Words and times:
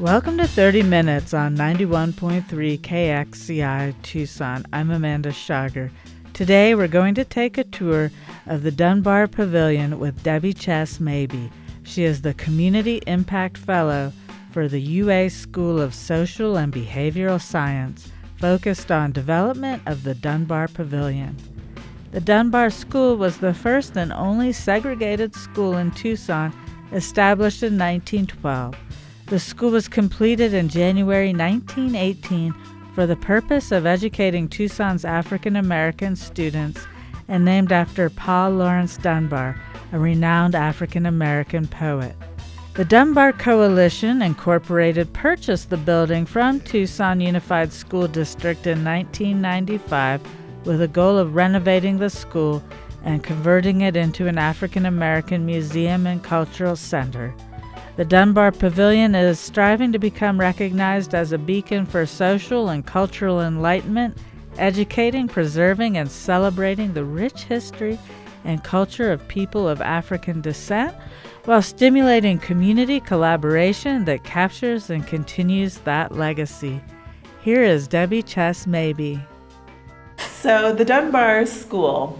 Welcome 0.00 0.38
to 0.38 0.48
30 0.48 0.84
Minutes 0.84 1.34
on 1.34 1.58
91.3 1.58 2.80
KXCI 2.80 3.94
Tucson. 4.00 4.64
I'm 4.72 4.90
Amanda 4.90 5.30
Schager. 5.30 5.90
Today 6.32 6.74
we're 6.74 6.88
going 6.88 7.14
to 7.16 7.24
take 7.26 7.58
a 7.58 7.64
tour 7.64 8.10
of 8.46 8.62
the 8.62 8.70
Dunbar 8.70 9.28
Pavilion 9.28 9.98
with 9.98 10.22
Debi 10.22 10.58
Chess 10.58 11.00
Mabie. 11.00 11.50
She 11.82 12.04
is 12.04 12.22
the 12.22 12.32
Community 12.32 13.02
Impact 13.06 13.58
Fellow 13.58 14.10
for 14.52 14.68
the 14.68 14.80
UA 14.80 15.28
School 15.28 15.78
of 15.78 15.94
Social 15.94 16.56
and 16.56 16.72
Behavioral 16.72 17.38
Science, 17.38 18.10
focused 18.38 18.90
on 18.90 19.12
development 19.12 19.82
of 19.84 20.04
the 20.04 20.14
Dunbar 20.14 20.68
Pavilion. 20.68 21.36
The 22.12 22.22
Dunbar 22.22 22.70
School 22.70 23.18
was 23.18 23.36
the 23.36 23.52
first 23.52 23.98
and 23.98 24.14
only 24.14 24.52
segregated 24.52 25.34
school 25.34 25.76
in 25.76 25.90
Tucson 25.90 26.54
established 26.90 27.62
in 27.62 27.76
1912. 27.76 28.74
The 29.30 29.38
school 29.38 29.70
was 29.70 29.86
completed 29.86 30.54
in 30.54 30.68
January 30.68 31.32
1918 31.32 32.52
for 32.96 33.06
the 33.06 33.14
purpose 33.14 33.70
of 33.70 33.86
educating 33.86 34.48
Tucson's 34.48 35.04
African 35.04 35.54
American 35.54 36.16
students 36.16 36.84
and 37.28 37.44
named 37.44 37.70
after 37.70 38.10
Paul 38.10 38.50
Laurence 38.50 38.96
Dunbar, 38.96 39.54
a 39.92 40.00
renowned 40.00 40.56
African 40.56 41.06
American 41.06 41.68
poet. 41.68 42.16
The 42.74 42.84
Dunbar 42.84 43.32
Coalition 43.32 44.20
Incorporated 44.20 45.12
purchased 45.12 45.70
the 45.70 45.76
building 45.76 46.26
from 46.26 46.58
Tucson 46.58 47.20
Unified 47.20 47.72
School 47.72 48.08
District 48.08 48.66
in 48.66 48.84
1995 48.84 50.22
with 50.64 50.82
a 50.82 50.88
goal 50.88 51.16
of 51.16 51.36
renovating 51.36 51.98
the 51.98 52.10
school 52.10 52.64
and 53.04 53.22
converting 53.22 53.82
it 53.82 53.94
into 53.94 54.26
an 54.26 54.38
African 54.38 54.86
American 54.86 55.46
museum 55.46 56.08
and 56.08 56.20
cultural 56.24 56.74
center. 56.74 57.32
The 58.00 58.06
Dunbar 58.06 58.52
Pavilion 58.52 59.14
is 59.14 59.38
striving 59.38 59.92
to 59.92 59.98
become 59.98 60.40
recognized 60.40 61.14
as 61.14 61.32
a 61.32 61.38
beacon 61.38 61.84
for 61.84 62.06
social 62.06 62.70
and 62.70 62.86
cultural 62.86 63.42
enlightenment, 63.42 64.16
educating, 64.56 65.28
preserving, 65.28 65.98
and 65.98 66.10
celebrating 66.10 66.94
the 66.94 67.04
rich 67.04 67.42
history 67.42 67.98
and 68.44 68.64
culture 68.64 69.12
of 69.12 69.28
people 69.28 69.68
of 69.68 69.82
African 69.82 70.40
descent, 70.40 70.94
while 71.44 71.60
stimulating 71.60 72.38
community 72.38 73.00
collaboration 73.00 74.06
that 74.06 74.24
captures 74.24 74.88
and 74.88 75.06
continues 75.06 75.76
that 75.80 76.16
legacy. 76.16 76.80
Here 77.42 77.62
is 77.62 77.86
Debi 77.86 78.24
Chess 78.26 78.64
Mabie. 78.64 79.22
So, 80.16 80.72
the 80.72 80.86
Dunbar 80.86 81.44
School 81.44 82.18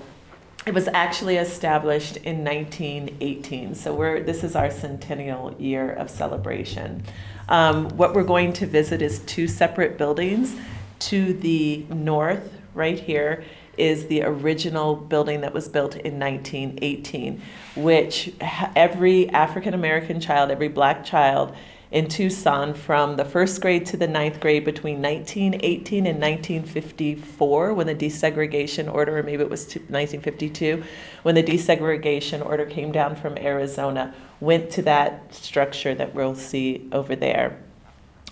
it 0.70 0.74
was 0.74 0.86
actually 0.94 1.36
established 1.36 2.16
in 2.18 2.44
1918, 2.44 3.74
so 3.74 3.92
we're, 3.92 4.20
this 4.20 4.44
is 4.44 4.54
our 4.54 4.70
centennial 4.70 5.52
year 5.58 5.90
of 5.90 6.08
celebration. 6.08 7.02
Um, 7.48 7.88
what 7.96 8.14
we're 8.14 8.22
going 8.22 8.52
to 8.52 8.66
visit 8.68 9.02
is 9.02 9.18
two 9.18 9.48
separate 9.48 9.98
buildings. 9.98 10.54
To 11.00 11.32
the 11.32 11.84
north, 11.88 12.54
right 12.72 13.00
here, 13.00 13.42
is 13.76 14.06
the 14.06 14.22
original 14.22 14.94
building 14.94 15.40
that 15.40 15.52
was 15.52 15.66
built 15.66 15.96
in 15.96 16.20
1918, 16.20 17.42
which 17.74 18.32
every 18.40 19.28
African 19.30 19.74
American 19.74 20.20
child, 20.20 20.52
every 20.52 20.68
black 20.68 21.04
child, 21.04 21.52
in 21.90 22.06
Tucson 22.06 22.72
from 22.72 23.16
the 23.16 23.24
first 23.24 23.60
grade 23.60 23.84
to 23.86 23.96
the 23.96 24.06
ninth 24.06 24.38
grade 24.38 24.64
between 24.64 25.02
1918 25.02 26.06
and 26.06 26.20
1954 26.20 27.74
when 27.74 27.86
the 27.86 27.94
desegregation 27.94 28.92
order, 28.92 29.18
or 29.18 29.22
maybe 29.22 29.42
it 29.42 29.50
was 29.50 29.64
1952, 29.66 30.84
when 31.22 31.34
the 31.34 31.42
desegregation 31.42 32.44
order 32.44 32.64
came 32.64 32.92
down 32.92 33.16
from 33.16 33.36
Arizona, 33.38 34.14
went 34.38 34.70
to 34.70 34.82
that 34.82 35.34
structure 35.34 35.94
that 35.94 36.14
we'll 36.14 36.36
see 36.36 36.88
over 36.92 37.16
there. 37.16 37.58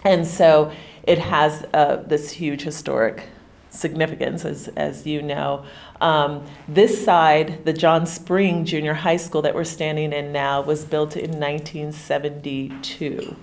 And 0.05 0.25
so 0.25 0.71
it 1.03 1.19
has 1.19 1.67
uh, 1.75 1.97
this 2.07 2.31
huge 2.31 2.63
historic 2.63 3.25
significance, 3.79 4.45
as, 4.45 4.69
as 4.69 5.07
you 5.07 5.23
know. 5.23 5.65
Um, 6.01 6.45
this 6.67 7.05
side, 7.05 7.65
the 7.65 7.73
John 7.73 8.07
Spring 8.07 8.65
Junior 8.65 8.95
High 8.95 9.17
School 9.17 9.43
that 9.43 9.55
we're 9.55 9.65
standing 9.65 10.13
in 10.13 10.33
now, 10.33 10.61
was 10.61 10.85
built 10.85 11.17
in 11.17 11.31
1972. 11.31 13.37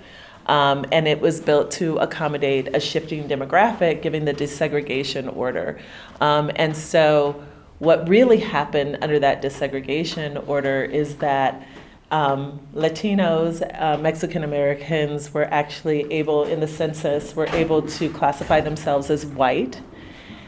Um, 0.47 0.85
and 0.91 1.07
it 1.07 1.21
was 1.21 1.41
built 1.41 1.71
to 1.71 1.97
accommodate 1.97 2.75
a 2.75 2.79
shifting 2.79 3.27
demographic 3.27 4.03
given 4.03 4.25
the 4.25 4.33
desegregation 4.33 5.35
order. 5.35 5.79
Um, 6.21 6.51
and 6.55 6.77
so, 6.77 7.43
what 7.79 8.07
really 8.07 8.37
happened 8.37 8.99
under 9.01 9.19
that 9.19 9.41
desegregation 9.41 10.47
order 10.47 10.83
is 10.83 11.17
that 11.17 11.67
um, 12.11 12.59
Latinos, 12.73 13.61
uh, 13.81 13.97
Mexican 13.97 14.43
Americans 14.43 15.33
were 15.33 15.45
actually 15.45 16.11
able, 16.13 16.45
in 16.45 16.59
the 16.59 16.67
census, 16.67 17.35
were 17.35 17.47
able 17.47 17.81
to 17.81 18.09
classify 18.09 18.61
themselves 18.61 19.09
as 19.09 19.25
white 19.25 19.81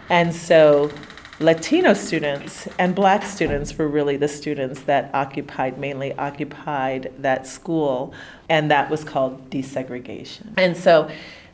and 0.09 0.33
so 0.33 0.91
Latino 1.39 1.93
students 1.93 2.67
and 2.79 2.95
black 2.95 3.23
students 3.23 3.77
were 3.77 3.87
really 3.87 4.17
the 4.17 4.27
students 4.27 4.81
that 4.81 5.13
occupied, 5.13 5.77
mainly 5.77 6.11
occupied 6.13 7.13
that 7.19 7.45
school, 7.45 8.13
and 8.49 8.71
that 8.71 8.89
was 8.89 9.03
called 9.03 9.49
desegregation. 9.51 10.53
And 10.57 10.75
so 10.75 11.09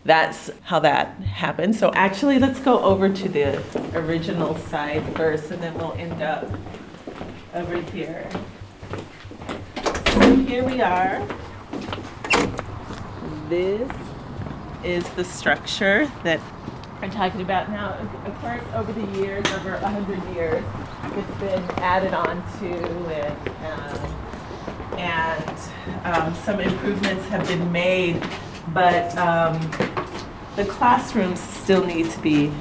that's 0.05 0.49
how 0.63 0.79
that 0.79 1.15
happened. 1.21 1.75
So 1.75 1.91
actually, 1.95 2.39
let's 2.39 2.59
go 2.59 2.79
over 2.79 3.09
to 3.09 3.29
the 3.29 3.61
original 3.93 4.55
side 4.57 5.03
first, 5.17 5.51
and 5.51 5.61
then 5.61 5.73
we'll 5.77 5.93
end 5.93 6.21
up 6.21 6.49
over 7.53 7.81
here. 7.81 8.29
So 10.07 10.35
here 10.35 10.63
we 10.63 10.81
are. 10.81 11.25
This 13.49 13.91
is 14.83 15.07
the 15.09 15.23
structure 15.23 16.09
that 16.23 16.39
are 17.03 17.09
talking 17.09 17.41
about 17.41 17.69
now. 17.69 17.97
Of 18.25 18.33
course, 18.39 18.63
over 18.73 18.93
the 18.93 19.05
years, 19.19 19.45
over 19.51 19.77
100 19.77 20.35
years, 20.35 20.63
it's 21.03 21.39
been 21.39 21.61
added 21.81 22.13
on 22.13 22.41
to 22.59 22.67
and, 23.11 23.49
um, 23.65 24.97
and 24.97 26.05
um, 26.05 26.33
some 26.33 26.61
improvements 26.61 27.27
have 27.27 27.45
been 27.47 27.69
made, 27.73 28.25
but 28.73 29.15
um, 29.17 29.59
the 30.55 30.63
classrooms 30.63 31.41
still 31.41 31.85
need 31.85 32.09
to 32.09 32.19
be 32.21 32.53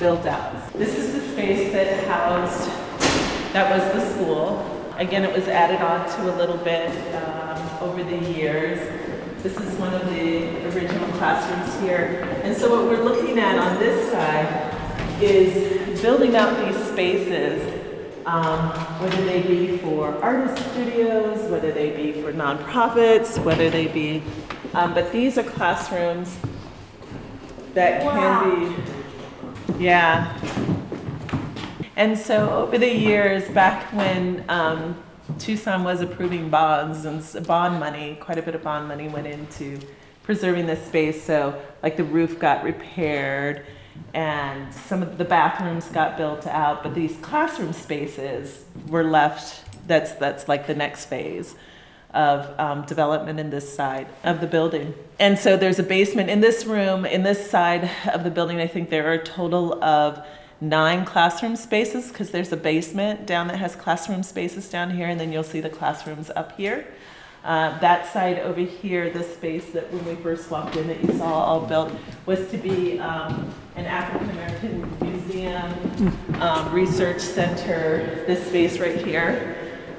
built 0.00 0.26
out. 0.26 0.72
This 0.72 0.98
is 0.98 1.12
the 1.12 1.20
space 1.32 1.72
that 1.72 2.04
housed, 2.08 2.68
that 3.52 3.70
was 3.70 3.92
the 3.94 4.10
school. 4.10 4.70
Again, 4.96 5.24
it 5.24 5.32
was 5.32 5.46
added 5.46 5.80
on 5.80 6.08
to 6.16 6.34
a 6.34 6.36
little 6.36 6.58
bit 6.58 6.90
um, 7.14 7.68
over 7.80 8.02
the 8.02 8.32
years. 8.32 9.03
This 9.44 9.58
is 9.58 9.78
one 9.78 9.92
of 9.92 10.06
the 10.06 10.64
original 10.74 11.06
classrooms 11.18 11.78
here. 11.82 12.26
And 12.42 12.56
so 12.56 12.74
what 12.74 12.86
we're 12.86 13.04
looking 13.04 13.38
at 13.38 13.58
on 13.58 13.78
this 13.78 14.10
side 14.10 15.22
is 15.22 16.00
building 16.00 16.34
out 16.34 16.64
these 16.64 16.82
spaces, 16.86 17.60
um, 18.24 18.70
whether 19.02 19.22
they 19.26 19.42
be 19.42 19.76
for 19.76 20.14
artist 20.24 20.70
studios, 20.70 21.50
whether 21.50 21.72
they 21.72 21.90
be 21.90 22.22
for 22.22 22.32
nonprofits, 22.32 23.36
whether 23.44 23.68
they 23.68 23.86
be, 23.86 24.22
um, 24.72 24.94
but 24.94 25.12
these 25.12 25.36
are 25.36 25.42
classrooms 25.42 26.38
that 27.74 28.00
can 28.00 28.76
be, 29.76 29.84
yeah. 29.84 30.40
And 31.96 32.18
so 32.18 32.48
over 32.48 32.78
the 32.78 32.90
years, 32.90 33.46
back 33.50 33.92
when 33.92 34.42
um, 34.48 35.03
Tucson 35.38 35.84
was 35.84 36.00
approving 36.00 36.50
bonds 36.50 37.04
and 37.04 37.46
bond 37.46 37.80
money, 37.80 38.16
quite 38.20 38.38
a 38.38 38.42
bit 38.42 38.54
of 38.54 38.62
bond 38.62 38.88
money 38.88 39.08
went 39.08 39.26
into 39.26 39.80
preserving 40.22 40.66
this 40.66 40.84
space. 40.86 41.22
So, 41.22 41.60
like 41.82 41.96
the 41.96 42.04
roof 42.04 42.38
got 42.38 42.64
repaired 42.64 43.66
and 44.12 44.72
some 44.72 45.02
of 45.02 45.18
the 45.18 45.24
bathrooms 45.24 45.86
got 45.88 46.16
built 46.16 46.46
out, 46.46 46.82
but 46.82 46.94
these 46.94 47.16
classroom 47.18 47.72
spaces 47.72 48.64
were 48.88 49.04
left. 49.04 49.64
That's, 49.86 50.12
that's 50.12 50.48
like 50.48 50.66
the 50.66 50.74
next 50.74 51.06
phase 51.06 51.54
of 52.12 52.58
um, 52.58 52.84
development 52.86 53.40
in 53.40 53.50
this 53.50 53.74
side 53.74 54.06
of 54.22 54.40
the 54.40 54.46
building. 54.46 54.94
And 55.18 55.38
so 55.38 55.56
there's 55.56 55.78
a 55.78 55.82
basement 55.82 56.30
in 56.30 56.40
this 56.40 56.64
room, 56.64 57.04
in 57.04 57.22
this 57.24 57.50
side 57.50 57.90
of 58.12 58.24
the 58.24 58.30
building. 58.30 58.60
I 58.60 58.66
think 58.66 58.88
there 58.88 59.08
are 59.10 59.14
a 59.14 59.24
total 59.24 59.82
of 59.82 60.24
nine 60.68 61.04
classroom 61.04 61.56
spaces 61.56 62.08
because 62.08 62.30
there's 62.30 62.52
a 62.52 62.56
basement 62.56 63.26
down 63.26 63.48
that 63.48 63.58
has 63.58 63.76
classroom 63.76 64.22
spaces 64.22 64.68
down 64.68 64.90
here, 64.90 65.06
and 65.06 65.20
then 65.20 65.32
you'll 65.32 65.42
see 65.42 65.60
the 65.60 65.70
classrooms 65.70 66.30
up 66.34 66.56
here. 66.56 66.86
Uh, 67.44 67.78
that 67.80 68.10
side 68.10 68.38
over 68.38 68.60
here, 68.60 69.10
this 69.10 69.34
space 69.34 69.66
that 69.72 69.92
when 69.92 70.02
we 70.06 70.14
first 70.22 70.50
walked 70.50 70.76
in 70.76 70.88
that 70.88 71.04
you 71.04 71.12
saw 71.18 71.44
all 71.44 71.66
built, 71.66 71.92
was 72.24 72.50
to 72.50 72.56
be 72.56 72.98
um, 72.98 73.52
an 73.76 73.84
African 73.84 74.30
American 74.30 74.98
museum, 75.00 76.16
um, 76.40 76.72
research 76.72 77.20
center. 77.20 78.24
This 78.26 78.46
space 78.46 78.78
right 78.78 78.96
here 78.96 79.56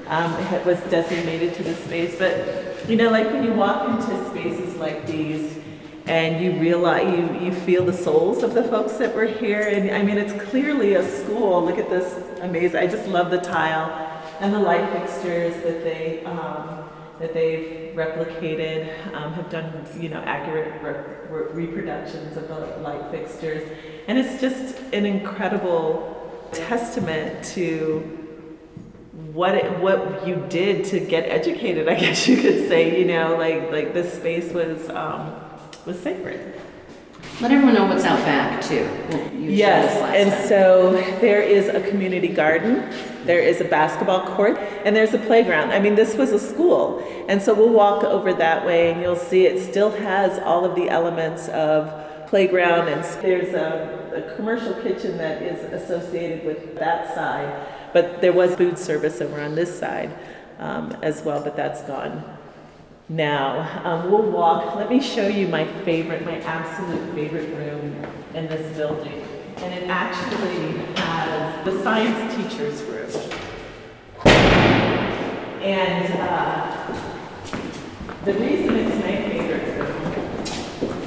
um, 0.08 0.32
was 0.64 0.80
designated 0.90 1.54
to 1.54 1.62
this 1.62 1.78
space. 1.84 2.18
But 2.18 2.88
you 2.88 2.96
know, 2.96 3.10
like 3.10 3.26
when 3.26 3.44
you 3.44 3.52
walk 3.52 3.88
into 3.88 4.28
spaces 4.30 4.74
like 4.76 5.06
these, 5.06 5.56
and 6.06 6.44
you 6.44 6.60
realize 6.60 7.02
you, 7.18 7.46
you 7.46 7.52
feel 7.52 7.84
the 7.84 7.92
souls 7.92 8.42
of 8.42 8.54
the 8.54 8.62
folks 8.64 8.92
that 8.94 9.14
were 9.14 9.26
here 9.26 9.62
and 9.62 9.90
i 9.90 10.02
mean 10.02 10.18
it's 10.18 10.40
clearly 10.44 10.94
a 10.94 11.04
school 11.18 11.64
look 11.64 11.78
at 11.78 11.90
this 11.90 12.22
amazing 12.40 12.76
i 12.76 12.86
just 12.86 13.08
love 13.08 13.30
the 13.30 13.40
tile 13.40 13.90
and 14.40 14.52
the 14.52 14.58
light 14.58 14.88
fixtures 14.92 15.54
that 15.62 15.82
they 15.82 16.24
um, 16.24 16.86
that 17.18 17.32
they've 17.32 17.94
replicated, 17.94 19.14
um, 19.14 19.32
have 19.32 19.48
done 19.50 19.86
you 19.98 20.08
know 20.08 20.20
accurate 20.20 20.82
re- 20.82 21.34
re- 21.34 21.66
reproductions 21.66 22.36
of 22.36 22.46
the 22.48 22.54
light 22.82 23.10
fixtures, 23.10 23.68
and 24.06 24.18
it's 24.18 24.40
just 24.40 24.78
an 24.92 25.06
incredible 25.06 26.12
testament 26.52 27.44
to 27.44 28.00
what 29.32 29.54
it, 29.54 29.78
what 29.80 30.26
you 30.26 30.44
did 30.48 30.84
to 30.84 31.00
get 31.00 31.28
educated. 31.28 31.88
I 31.88 31.98
guess 31.98 32.28
you 32.28 32.36
could 32.36 32.68
say 32.68 33.00
you 33.00 33.06
know 33.06 33.36
like 33.36 33.70
like 33.72 33.94
this 33.94 34.12
space 34.12 34.52
was 34.52 34.88
um, 34.90 35.34
was 35.86 35.98
sacred. 36.00 36.54
Let 37.40 37.50
everyone 37.52 37.74
know 37.74 37.86
what's 37.86 38.04
out 38.04 38.18
back 38.20 38.62
too. 38.62 38.88
You 39.34 39.50
Yes, 39.50 39.92
showed 39.92 40.02
us 40.02 40.02
last 40.02 40.16
and 40.16 40.30
time. 40.32 40.48
so 40.48 40.92
there 41.20 41.42
is 41.42 41.68
a 41.68 41.80
community 41.88 42.28
garden, 42.28 42.90
there 43.24 43.40
is 43.40 43.60
a 43.60 43.64
basketball 43.64 44.26
court, 44.34 44.56
and 44.84 44.96
there's 44.96 45.12
a 45.14 45.18
playground. 45.18 45.70
I 45.70 45.78
mean, 45.78 45.94
this 45.94 46.14
was 46.16 46.32
a 46.32 46.38
school. 46.38 47.04
And 47.28 47.40
so 47.42 47.52
we'll 47.54 47.70
walk 47.70 48.04
over 48.04 48.32
that 48.32 48.64
way 48.64 48.90
and 48.90 49.00
you'll 49.02 49.16
see 49.16 49.46
it 49.46 49.62
still 49.62 49.90
has 49.90 50.38
all 50.40 50.64
of 50.64 50.74
the 50.76 50.88
elements 50.88 51.48
of 51.48 51.92
playground 52.28 52.88
and 52.88 53.04
there's 53.22 53.54
a, 53.54 54.28
a 54.30 54.34
commercial 54.36 54.74
kitchen 54.82 55.16
that 55.18 55.42
is 55.42 55.62
associated 55.72 56.44
with 56.44 56.74
that 56.76 57.14
side. 57.14 57.66
But 57.92 58.20
there 58.20 58.32
was 58.32 58.54
food 58.56 58.78
service 58.78 59.20
over 59.20 59.40
on 59.40 59.54
this 59.54 59.76
side 59.78 60.16
um, 60.58 60.96
as 61.02 61.22
well, 61.22 61.42
but 61.42 61.54
that's 61.56 61.82
gone 61.82 62.35
now. 63.08 63.80
Um, 63.84 64.10
we'll 64.10 64.30
walk. 64.30 64.74
Let 64.74 64.90
me 64.90 65.00
show 65.00 65.28
you 65.28 65.48
my 65.48 65.64
favorite, 65.84 66.24
my 66.24 66.40
absolute 66.40 67.14
favorite 67.14 67.54
room 67.56 68.04
in 68.34 68.46
this 68.48 68.76
building. 68.76 69.22
And 69.58 69.74
it 69.74 69.88
actually 69.88 70.78
has 70.96 71.64
the 71.64 71.82
science 71.82 72.34
teacher's 72.34 72.82
room. 72.82 73.10
And 75.62 76.12
uh, 76.20 77.00
the 78.24 78.34
reason 78.34 78.76
it's 78.76 78.96
my 78.96 79.16
favorite 79.28 79.78
room 79.78 80.02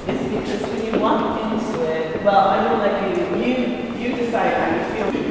is 0.08 0.48
because 0.48 0.62
when 0.70 0.86
you 0.86 1.00
walk 1.00 1.52
into 1.52 1.84
it, 1.84 2.24
well, 2.24 2.50
I'm 2.50 2.64
gonna 2.66 2.84
let 2.84 3.18
you, 3.18 3.36
you, 3.38 4.10
you 4.10 4.16
decide 4.16 4.54
how 4.54 4.76
you 4.76 5.12
feel. 5.12 5.30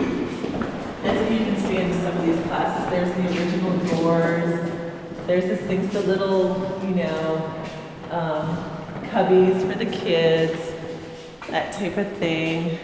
So 1.02 1.34
you 1.34 1.38
can 1.38 1.56
see 1.56 1.76
in 1.76 1.92
some 1.94 2.16
of 2.16 2.24
these 2.24 2.40
classes, 2.46 2.90
there's 2.90 3.14
the 3.16 3.22
original 3.42 3.76
doors. 4.02 4.67
There's 5.28 5.44
this 5.44 5.60
things, 5.60 5.92
the 5.92 6.00
little, 6.00 6.56
you 6.88 6.94
know, 6.94 7.54
um, 8.10 8.56
cubbies 9.10 9.60
for 9.70 9.76
the 9.76 9.84
kids, 9.84 10.58
that 11.50 11.70
type 11.74 11.98
of 11.98 12.10
thing. 12.16 12.78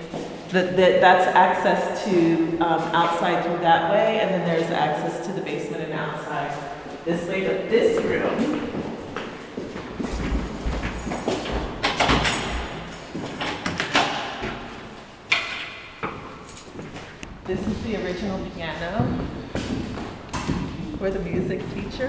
That, 0.51 0.77
that 0.77 1.01
that's 1.01 1.27
access 1.35 2.05
to 2.05 2.59
um, 2.59 2.83
outside 2.95 3.43
through 3.43 3.61
that 3.61 3.91
way, 3.91 4.21
and 4.21 4.29
then 4.29 4.47
there's 4.47 4.71
access 4.71 5.27
to 5.27 5.33
the 5.33 5.41
basement 5.41 5.85
and 5.85 5.95
outside 5.95 6.55
this 7.07 7.27
way. 7.27 7.47
But 7.47 7.71
this 7.71 7.99
room 8.05 8.71
This 17.47 17.67
is 17.67 17.83
the 17.85 18.05
original 18.05 18.39
piano 18.55 19.44
for 21.05 21.11
the 21.11 21.19
music 21.19 21.61
teacher. 21.75 22.07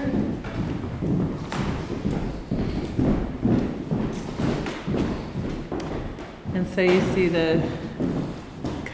And 6.54 6.66
so 6.68 6.80
you 6.80 7.02
see 7.12 7.28
the 7.28 7.62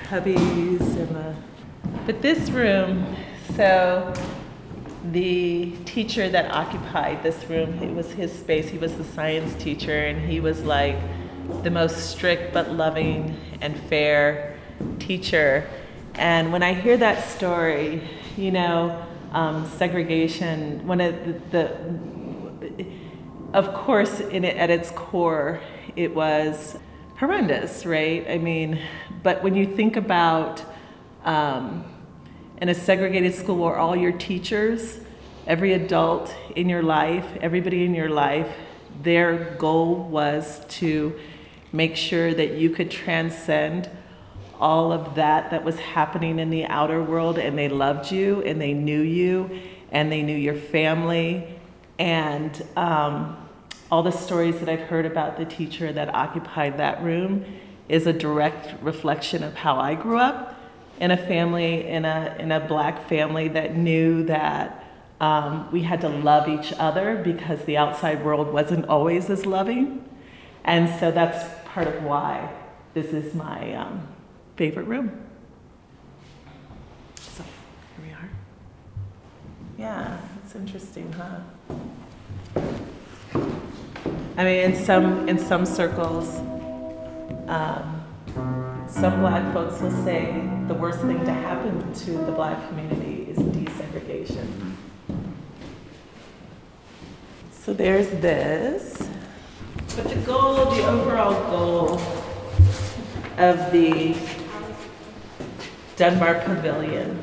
cubbies 0.09 0.81
and 0.81 1.15
the. 1.15 1.37
But 2.05 2.21
this 2.21 2.51
room, 2.51 3.15
so 3.55 4.13
the 5.13 5.71
teacher 5.85 6.29
that 6.29 6.51
occupied 6.51 7.23
this 7.23 7.49
room, 7.49 7.81
it 7.81 7.95
was 7.95 8.11
his 8.11 8.33
space. 8.33 8.69
He 8.69 8.79
was 8.79 8.97
the 8.97 9.05
science 9.05 9.55
teacher, 9.63 10.07
and 10.07 10.29
he 10.29 10.41
was 10.41 10.65
like 10.65 10.97
the 11.63 11.71
most 11.71 12.11
strict 12.11 12.53
but 12.53 12.73
loving 12.73 13.37
and 13.61 13.79
fair 13.83 14.59
teacher. 14.99 15.65
And 16.17 16.53
when 16.53 16.65
I 16.65 16.75
hear 16.75 16.97
that 16.97 17.25
story, 17.31 18.03
you 18.37 18.51
know, 18.51 19.01
um, 19.33 19.67
segregation, 19.67 20.87
one 20.87 21.01
of 21.01 21.15
the, 21.25 21.41
the 21.51 22.87
of 23.53 23.75
course, 23.75 24.21
in 24.21 24.45
it, 24.45 24.57
at 24.57 24.71
its 24.71 24.91
core, 24.93 25.61
it 25.97 26.15
was 26.15 26.79
horrendous, 27.19 27.85
right? 27.85 28.27
I 28.29 28.39
mean, 28.39 28.79
but 29.23 29.43
when 29.43 29.55
you 29.55 29.67
think 29.67 29.97
about 29.97 30.65
um, 31.25 31.85
in 32.61 32.69
a 32.69 32.75
segregated 32.75 33.35
school 33.35 33.57
where 33.57 33.77
all 33.77 33.97
your 33.97 34.13
teachers, 34.13 35.01
every 35.47 35.73
adult 35.73 36.35
in 36.57 36.69
your 36.69 36.83
life, 36.83 37.27
everybody 37.41 37.85
in 37.85 37.95
your 37.95 38.09
life, 38.09 38.49
their 39.03 39.57
goal 39.57 39.97
was 39.97 40.65
to 40.69 41.19
make 41.73 41.97
sure 41.97 42.33
that 42.35 42.53
you 42.53 42.71
could 42.71 42.91
transcend 42.91 43.89
all 44.63 44.93
of 44.93 45.17
that 45.17 45.51
that 45.51 45.65
was 45.65 45.79
happening 45.79 46.39
in 46.39 46.49
the 46.49 46.65
outer 46.67 47.03
world 47.03 47.37
and 47.39 47.59
they 47.59 47.69
loved 47.69 48.11
you 48.11 48.41
and 48.43 48.61
they 48.61 48.73
knew 48.73 49.01
you 49.01 49.51
and 49.91 50.11
they 50.11 50.23
knew 50.23 50.37
your 50.37 50.55
family. 50.55 51.59
And 51.99 52.65
um, 52.77 53.37
all 53.91 54.03
the 54.03 54.11
stories 54.11 54.59
that 54.61 54.71
i've 54.71 54.89
heard 54.89 55.05
about 55.05 55.37
the 55.37 55.45
teacher 55.45 55.93
that 55.93 56.15
occupied 56.15 56.79
that 56.79 57.03
room 57.03 57.45
is 57.91 58.07
a 58.07 58.13
direct 58.13 58.83
reflection 58.83 59.45
of 59.45 59.55
how 59.55 59.79
i 59.79 59.95
grew 59.95 60.17
up 60.17 60.59
in 60.99 61.11
a 61.11 61.17
family 61.17 61.87
in 61.87 62.07
a, 62.07 62.35
in 62.39 62.51
a 62.51 62.61
black 62.61 63.07
family 63.07 63.49
that 63.49 63.77
knew 63.77 64.23
that 64.23 64.83
um, 65.23 65.71
we 65.71 65.83
had 65.83 66.01
to 66.01 66.09
love 66.09 66.49
each 66.49 66.73
other 66.79 67.21
because 67.23 67.65
the 67.65 67.77
outside 67.77 68.25
world 68.25 68.53
wasn't 68.53 68.85
always 68.87 69.31
as 69.31 69.47
loving. 69.47 70.05
And 70.65 70.89
so 70.99 71.13
that's 71.13 71.49
part 71.67 71.87
of 71.87 72.03
why 72.03 72.53
this 72.93 73.07
is 73.07 73.33
my 73.33 73.73
um, 73.75 74.09
favorite 74.57 74.87
room. 74.87 75.11
So 77.17 77.43
here 77.43 78.07
we 78.07 78.13
are. 78.13 78.31
Yeah, 79.79 80.19
it's 80.43 80.55
interesting, 80.55 81.13
huh? 81.13 81.41
I 84.37 84.45
mean, 84.45 84.73
in 84.73 84.77
some 84.77 85.29
in 85.29 85.39
some 85.39 85.65
circles, 85.67 86.39
um, 87.49 88.05
some 88.89 89.21
black 89.21 89.53
folks 89.53 89.81
will 89.81 90.05
say 90.05 90.49
the 90.69 90.75
worst 90.75 91.01
thing 91.01 91.25
to 91.25 91.33
happen 91.33 91.93
to 91.93 92.11
the 92.13 92.33
black 92.33 92.69
community 92.69 93.27
is 93.31 93.39
desegregation. 93.39 94.47
So 97.53 97.73
there's 97.73 98.09
this. 98.21 99.09
But 99.97 100.09
the 100.09 100.17
goal, 100.27 100.65
the 100.71 100.87
overall 100.87 101.35
goal 101.51 102.01
of 103.39 103.73
the 103.73 104.15
Dunbar 105.97 106.41
Pavilion 106.41 107.19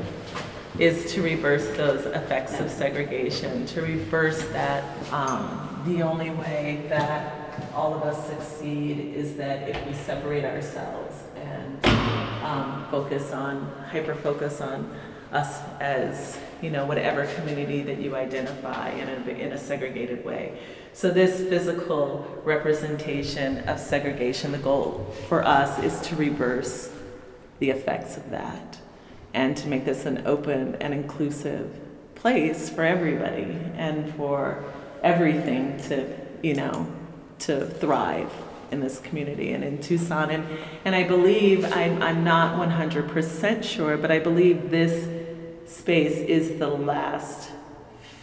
is 0.77 1.11
to 1.13 1.21
reverse 1.21 1.67
those 1.75 2.05
effects 2.05 2.59
of 2.59 2.69
segregation, 2.69 3.65
to 3.67 3.81
reverse 3.81 4.41
that. 4.49 4.83
Um, 5.11 5.65
the 5.85 6.01
only 6.03 6.29
way 6.29 6.85
that 6.89 7.63
all 7.73 7.93
of 7.93 8.03
us 8.03 8.27
succeed 8.27 9.15
is 9.15 9.35
that 9.37 9.69
if 9.69 9.87
we 9.87 9.93
separate 9.93 10.45
ourselves 10.45 11.23
and 11.35 11.85
um, 12.43 12.85
focus 12.91 13.31
on, 13.31 13.71
hyper 13.89 14.13
focus 14.13 14.61
on 14.61 14.93
us 15.31 15.61
as, 15.79 16.37
you 16.61 16.69
know, 16.69 16.85
whatever 16.85 17.25
community 17.35 17.81
that 17.83 17.99
you 17.99 18.15
identify 18.15 18.89
in 18.89 19.07
a, 19.09 19.29
in 19.31 19.51
a 19.53 19.57
segregated 19.57 20.23
way. 20.25 20.59
So, 20.93 21.11
this 21.11 21.39
physical 21.47 22.41
representation 22.43 23.59
of 23.69 23.79
segregation, 23.79 24.51
the 24.51 24.57
goal 24.57 25.13
for 25.27 25.45
us 25.45 25.81
is 25.83 26.01
to 26.09 26.15
reverse 26.15 26.91
the 27.59 27.69
effects 27.69 28.17
of 28.17 28.29
that 28.31 28.79
and 29.33 29.55
to 29.57 29.67
make 29.67 29.85
this 29.85 30.05
an 30.05 30.23
open 30.25 30.75
and 30.75 30.93
inclusive 30.93 31.71
place 32.15 32.69
for 32.69 32.83
everybody 32.83 33.57
and 33.75 34.13
for 34.15 34.63
everything 35.03 35.77
to, 35.77 36.17
you 36.41 36.55
know, 36.55 36.87
to 37.39 37.65
thrive 37.65 38.31
in 38.71 38.79
this 38.79 38.99
community 38.99 39.53
and 39.53 39.63
in 39.63 39.79
Tucson. 39.79 40.29
And, 40.29 40.45
and 40.85 40.95
I 40.95 41.07
believe, 41.07 41.65
I'm, 41.65 42.01
I'm 42.01 42.23
not 42.23 42.59
100% 42.59 43.63
sure, 43.63 43.97
but 43.97 44.11
I 44.11 44.19
believe 44.19 44.69
this 44.69 45.07
space 45.65 46.17
is 46.17 46.59
the 46.59 46.67
last 46.67 47.51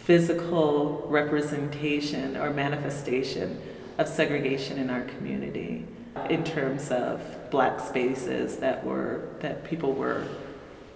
physical 0.03 1.05
representation 1.09 2.37
or 2.37 2.51
manifestation 2.51 3.61
of 3.97 4.07
segregation 4.07 4.77
in 4.77 4.89
our 4.89 5.01
community 5.01 5.85
in 6.29 6.43
terms 6.43 6.91
of 6.91 7.21
black 7.49 7.79
spaces 7.79 8.57
that 8.57 8.83
were 8.83 9.29
that 9.39 9.63
people 9.63 9.93
were 9.93 10.27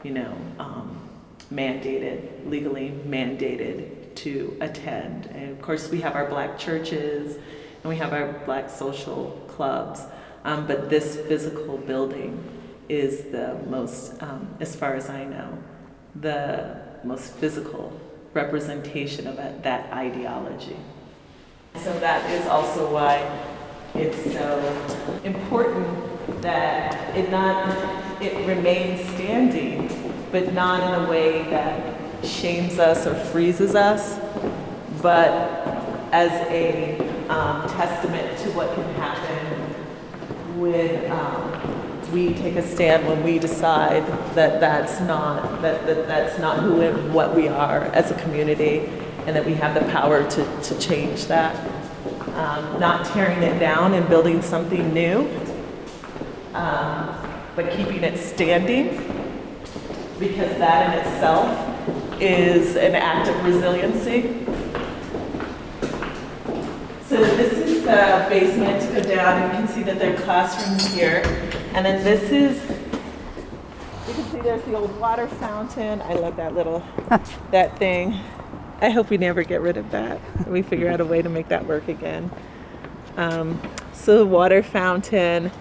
you 0.04 0.12
know 0.12 0.36
um, 0.60 1.00
mandated 1.54 2.50
legally 2.50 2.90
mandated 3.06 4.13
to 4.16 4.58
attend 4.62 5.28
and 5.28 5.51
of 5.51 5.62
course 5.62 5.90
we 5.90 6.01
have 6.01 6.16
our 6.16 6.25
black 6.25 6.58
churches 6.58 7.36
and 7.36 7.90
we 7.90 7.96
have 7.96 8.13
our 8.13 8.34
black 8.46 8.70
social 8.70 9.42
clubs 9.48 10.01
um, 10.44 10.68
but 10.68 10.90
this 10.90 11.16
physical 11.28 11.78
building 11.78 12.44
is 12.90 13.24
the 13.32 13.58
most 13.70 14.22
um, 14.22 14.48
as 14.60 14.75
far 14.75 14.96
as 14.96 15.10
i 15.10 15.24
know 15.24 15.58
the 16.16 16.82
most 17.04 17.34
physical 17.34 18.00
representation 18.34 19.28
of 19.28 19.36
that 19.63 19.92
ideology. 19.92 20.78
So 21.75 21.98
that 22.00 22.30
is 22.30 22.46
also 22.48 22.92
why 22.92 23.20
it's 23.95 24.33
so 24.33 25.19
important 25.24 26.41
that 26.41 27.15
it 27.15 27.29
not 27.29 27.75
it 28.21 28.48
remains 28.48 29.01
standing, 29.15 29.89
but 30.31 30.53
not 30.53 30.81
in 30.81 31.05
a 31.05 31.10
way 31.10 31.43
that 31.50 31.98
shames 32.24 32.77
us 32.77 33.07
or 33.07 33.15
freezes 33.15 33.74
us, 33.74 34.19
but 35.01 35.31
as 36.12 36.31
a 36.50 37.00
um, 37.29 37.67
testament 37.69 38.38
to 38.39 38.50
what 38.51 38.74
can 38.75 38.93
happen 38.95 40.60
when 40.60 41.12
um, 41.12 42.12
we 42.12 42.33
take 42.33 42.55
a 42.57 42.67
stand 42.67 43.07
when 43.07 43.24
we 43.24 43.39
decide 43.39 44.05
that 44.36 44.60
that's 44.60 45.00
not 45.01 45.62
that, 45.62 45.86
that 45.86 46.07
that's 46.07 46.38
not 46.39 46.60
who 46.60 46.81
and 46.81 47.13
what 47.13 47.33
we 47.33 47.48
are 47.48 47.83
as 47.93 48.12
a 48.12 48.15
community 48.15 48.79
and 49.25 49.36
that 49.36 49.45
we 49.45 49.53
have 49.53 49.74
the 49.74 49.91
power 49.91 50.29
to, 50.29 50.62
to 50.62 50.77
change 50.77 51.25
that 51.25 51.55
um, 52.35 52.79
not 52.79 53.05
tearing 53.07 53.41
it 53.43 53.59
down 53.59 53.93
and 53.93 54.07
building 54.07 54.41
something 54.41 54.93
new 54.93 55.29
um, 56.53 57.15
but 57.55 57.71
keeping 57.71 58.03
it 58.03 58.17
standing 58.17 58.89
because 60.19 60.57
that 60.57 60.93
in 60.93 61.05
itself 61.05 62.21
is 62.21 62.75
an 62.75 62.95
act 62.95 63.27
of 63.27 63.43
resiliency 63.43 64.45
so 67.11 67.17
this 67.35 67.51
is 67.57 67.83
the 67.83 68.25
basement 68.29 68.81
to 68.83 68.93
go 68.93 69.15
down, 69.15 69.41
and 69.41 69.51
you 69.51 69.59
can 69.59 69.67
see 69.67 69.83
that 69.83 70.00
there 70.00 70.15
are 70.15 70.21
classrooms 70.21 70.93
here. 70.93 71.21
And 71.73 71.85
then 71.85 72.01
this 72.05 72.31
is, 72.31 72.57
you 74.07 74.13
can 74.13 74.31
see 74.31 74.39
there's 74.39 74.63
the 74.63 74.77
old 74.77 74.97
water 74.97 75.27
fountain. 75.27 76.01
I 76.03 76.13
love 76.13 76.38
that 76.38 76.55
little, 76.55 76.81
that 77.51 77.77
thing. 77.77 78.17
I 78.81 78.89
hope 78.89 79.11
we 79.11 79.17
never 79.17 79.43
get 79.43 79.61
rid 79.61 79.77
of 79.77 79.91
that. 79.91 80.19
We 80.47 80.63
figure 80.63 80.89
out 80.89 81.00
a 81.00 81.05
way 81.05 81.21
to 81.21 81.29
make 81.29 81.50
that 81.50 81.67
work 81.67 81.88
again. 81.88 82.31
Um, 83.15 83.61
so 83.93 84.17
the 84.17 84.25
water 84.25 84.63
fountain. 84.63 85.51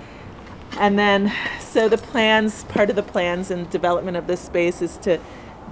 And 0.78 0.98
then, 0.98 1.32
so 1.60 1.88
the 1.88 1.98
plans, 1.98 2.64
part 2.64 2.88
of 2.88 2.96
the 2.96 3.02
plans 3.02 3.50
and 3.50 3.68
development 3.68 4.16
of 4.16 4.26
this 4.26 4.40
space 4.40 4.80
is 4.80 4.96
to 4.98 5.20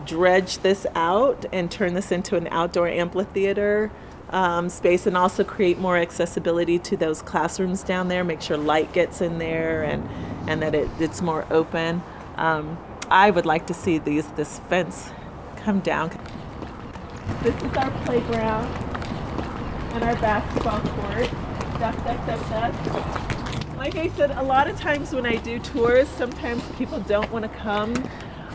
dredge 0.05 0.59
this 0.59 0.87
out 0.95 1.47
and 1.51 1.71
turn 1.71 1.95
this 1.95 2.13
into 2.13 2.37
an 2.37 2.49
outdoor 2.49 2.89
amphitheater 2.89 3.91
um, 4.31 4.69
space 4.69 5.07
and 5.07 5.17
also 5.17 5.43
create 5.43 5.79
more 5.79 5.97
accessibility 5.97 6.79
to 6.79 6.97
those 6.97 7.23
classrooms 7.23 7.83
down 7.83 8.09
there, 8.09 8.25
make 8.25 8.43
sure 8.43 8.59
light 8.59 8.93
gets 8.93 9.21
in 9.21 9.39
there 9.39 9.83
and, 9.83 10.07
and 10.49 10.61
that 10.61 10.75
it, 10.75 10.89
it's 10.99 11.23
more 11.23 11.47
open. 11.51 12.03
Um, 12.37 12.79
I 13.11 13.31
would 13.31 13.47
like 13.47 13.67
to 13.69 13.75
see 13.75 13.99
these, 13.99 14.27
this 14.33 14.59
fence 14.69 15.11
come 15.57 15.81
down. 15.81 16.11
This 17.43 17.55
is 17.63 17.77
our 17.77 17.91
playground 18.05 18.67
and 19.95 20.05
our 20.05 20.15
basketball 20.17 20.81
court. 20.81 21.31
Duck, 21.79 21.97
duck, 22.05 22.27
duck, 22.27 22.49
duck. 22.51 23.77
Like 23.77 23.97
I 23.97 24.09
said, 24.17 24.33
a 24.33 24.43
lot 24.43 24.69
of 24.69 24.79
times 24.79 25.13
when 25.13 25.25
I 25.25 25.37
do 25.37 25.59
tours, 25.59 26.09
sometimes 26.09 26.63
people 26.77 27.01
don't 27.01 27.31
want 27.31 27.45
to 27.45 27.59
come 27.59 27.95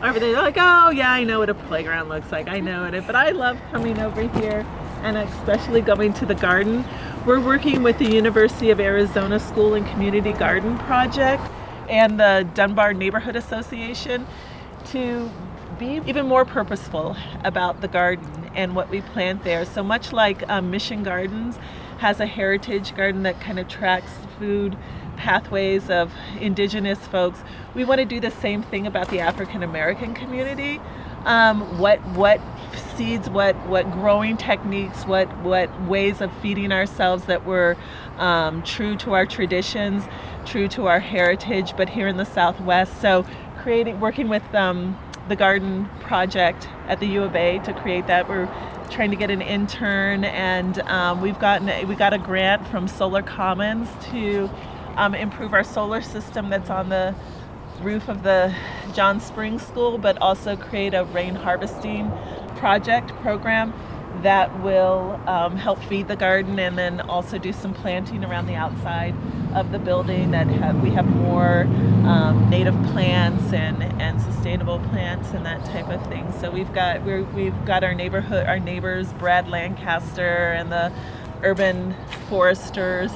over 0.02 0.20
there. 0.20 0.34
They're 0.34 0.42
like, 0.42 0.58
oh, 0.58 0.90
yeah, 0.90 1.12
I 1.12 1.24
know 1.24 1.40
what 1.40 1.50
a 1.50 1.54
playground 1.54 2.10
looks 2.10 2.32
like. 2.32 2.50
I 2.50 2.60
know 2.60 2.84
it. 2.86 3.06
But 3.06 3.16
I 3.16 3.32
love 3.32 3.58
coming 3.72 4.00
over 4.00 4.28
here 4.40 4.66
and 5.02 5.18
especially 5.18 5.82
going 5.82 6.14
to 6.14 6.26
the 6.26 6.36
garden. 6.36 6.84
We're 7.26 7.40
working 7.40 7.84
with 7.84 7.98
the 8.00 8.10
University 8.10 8.70
of 8.70 8.80
Arizona 8.80 9.40
School 9.40 9.76
and 9.76 9.88
Community 9.88 10.34
Garden 10.34 10.78
Project 10.80 11.44
and 11.90 12.20
the 12.20 12.48
Dunbar 12.54 12.94
Neighborhood 12.94 13.36
Association 13.36 14.26
to 14.88 15.30
be 15.78 16.02
even 16.06 16.28
more 16.28 16.46
purposeful 16.46 17.16
about 17.44 17.82
the 17.82 17.88
garden 17.88 18.50
and 18.56 18.76
what 18.76 18.90
we 18.90 19.02
plant 19.02 19.44
there. 19.44 19.66
So 19.66 19.84
much 19.84 20.14
like 20.14 20.48
um, 20.50 20.72
Mission 20.72 21.04
Gardens 21.04 21.58
has 22.00 22.20
a 22.20 22.26
heritage 22.26 22.96
garden 22.96 23.24
that 23.24 23.40
kind 23.40 23.60
of 23.60 23.68
tracks 23.68 24.12
food 24.38 24.78
pathways 25.16 25.90
of 25.90 26.12
indigenous 26.40 27.00
folks, 27.08 27.40
we 27.76 27.86
want 27.86 28.00
to 28.00 28.06
do 28.06 28.20
the 28.20 28.32
same 28.32 28.62
thing 28.62 28.86
about 28.86 29.10
the 29.10 29.20
African 29.20 29.64
American 29.64 30.14
community. 30.14 30.82
Um, 31.26 31.80
what 31.80 32.02
what 32.08 32.42
seeds, 32.96 33.30
what 33.30 33.56
what 33.68 33.90
growing 33.92 34.36
techniques, 34.36 35.06
what 35.06 35.36
what 35.38 35.70
ways 35.84 36.20
of 36.20 36.36
feeding 36.42 36.72
ourselves 36.72 37.26
that 37.26 37.46
were 37.46 37.78
um, 38.18 38.64
true 38.64 38.98
to 38.98 39.14
our 39.14 39.26
traditions, 39.26 40.04
true 40.46 40.68
to 40.70 40.88
our 40.88 41.00
heritage, 41.00 41.74
but 41.78 41.90
here 41.90 42.08
in 42.08 42.18
the 42.18 42.26
Southwest. 42.26 43.00
So 43.00 43.26
creating, 43.62 44.02
working 44.02 44.28
with 44.28 44.44
um, 44.54 44.98
the 45.28 45.36
Garden 45.36 45.90
Project 46.02 46.68
at 46.88 47.00
the 47.00 47.08
U 47.08 47.24
of 47.24 47.36
A 47.36 47.60
to 47.60 47.74
create 47.74 48.08
that. 48.08 48.28
We're 48.28 48.50
trying 48.90 49.12
to 49.12 49.16
get 49.16 49.32
an 49.32 49.42
intern, 49.42 50.24
and 50.24 50.80
um, 50.82 51.22
we've 51.22 51.40
gotten 51.40 51.88
we 51.88 51.96
got 51.96 52.14
a 52.14 52.18
grant 52.18 52.68
from 52.68 52.88
Solar 52.88 53.22
Commons 53.22 53.90
to 54.12 54.50
um, 54.98 55.16
improve 55.16 55.54
our 55.54 55.64
solar 55.64 56.02
system 56.02 56.50
that's 56.50 56.70
on 56.70 56.90
the 56.90 57.16
roof 57.82 58.08
of 58.08 58.24
the 58.24 58.54
John 58.94 59.20
Spring 59.20 59.60
School, 59.60 59.98
but 59.98 60.18
also 60.22 60.56
create 60.56 60.94
a 60.94 61.06
rain 61.06 61.36
harvesting 61.36 62.12
project 62.58 63.10
program 63.22 63.74
that 64.22 64.62
will 64.62 65.20
um, 65.28 65.58
help 65.58 65.82
feed 65.84 66.08
the 66.08 66.16
garden 66.16 66.60
and 66.60 66.78
then 66.78 67.02
also 67.02 67.38
do 67.38 67.52
some 67.52 67.74
planting 67.74 68.24
around 68.24 68.46
the 68.46 68.56
outside 68.56 69.16
of 69.54 69.72
the 69.72 69.80
building 69.80 70.32
that 70.32 70.48
have, 70.48 70.82
we 70.82 70.90
have 70.92 71.06
more 71.06 71.64
um, 72.06 72.50
native 72.50 72.76
plants 72.92 73.54
and, 73.54 73.84
and 74.02 74.22
sustainable 74.22 74.80
plants 74.80 75.32
and 75.32 75.46
that 75.46 75.64
type 75.66 75.90
of 75.90 76.06
thing. 76.08 76.32
So 76.40 76.50
we've 76.50 76.72
got 76.74 77.04
we 77.04 77.22
we've 77.22 77.66
got 77.66 77.84
our 77.84 77.94
neighborhood 77.94 78.48
our 78.48 78.60
neighbors 78.60 79.12
Brad 79.14 79.48
Lancaster 79.48 80.54
and 80.54 80.72
the 80.72 80.92
urban 81.44 81.96
foresters 82.30 83.12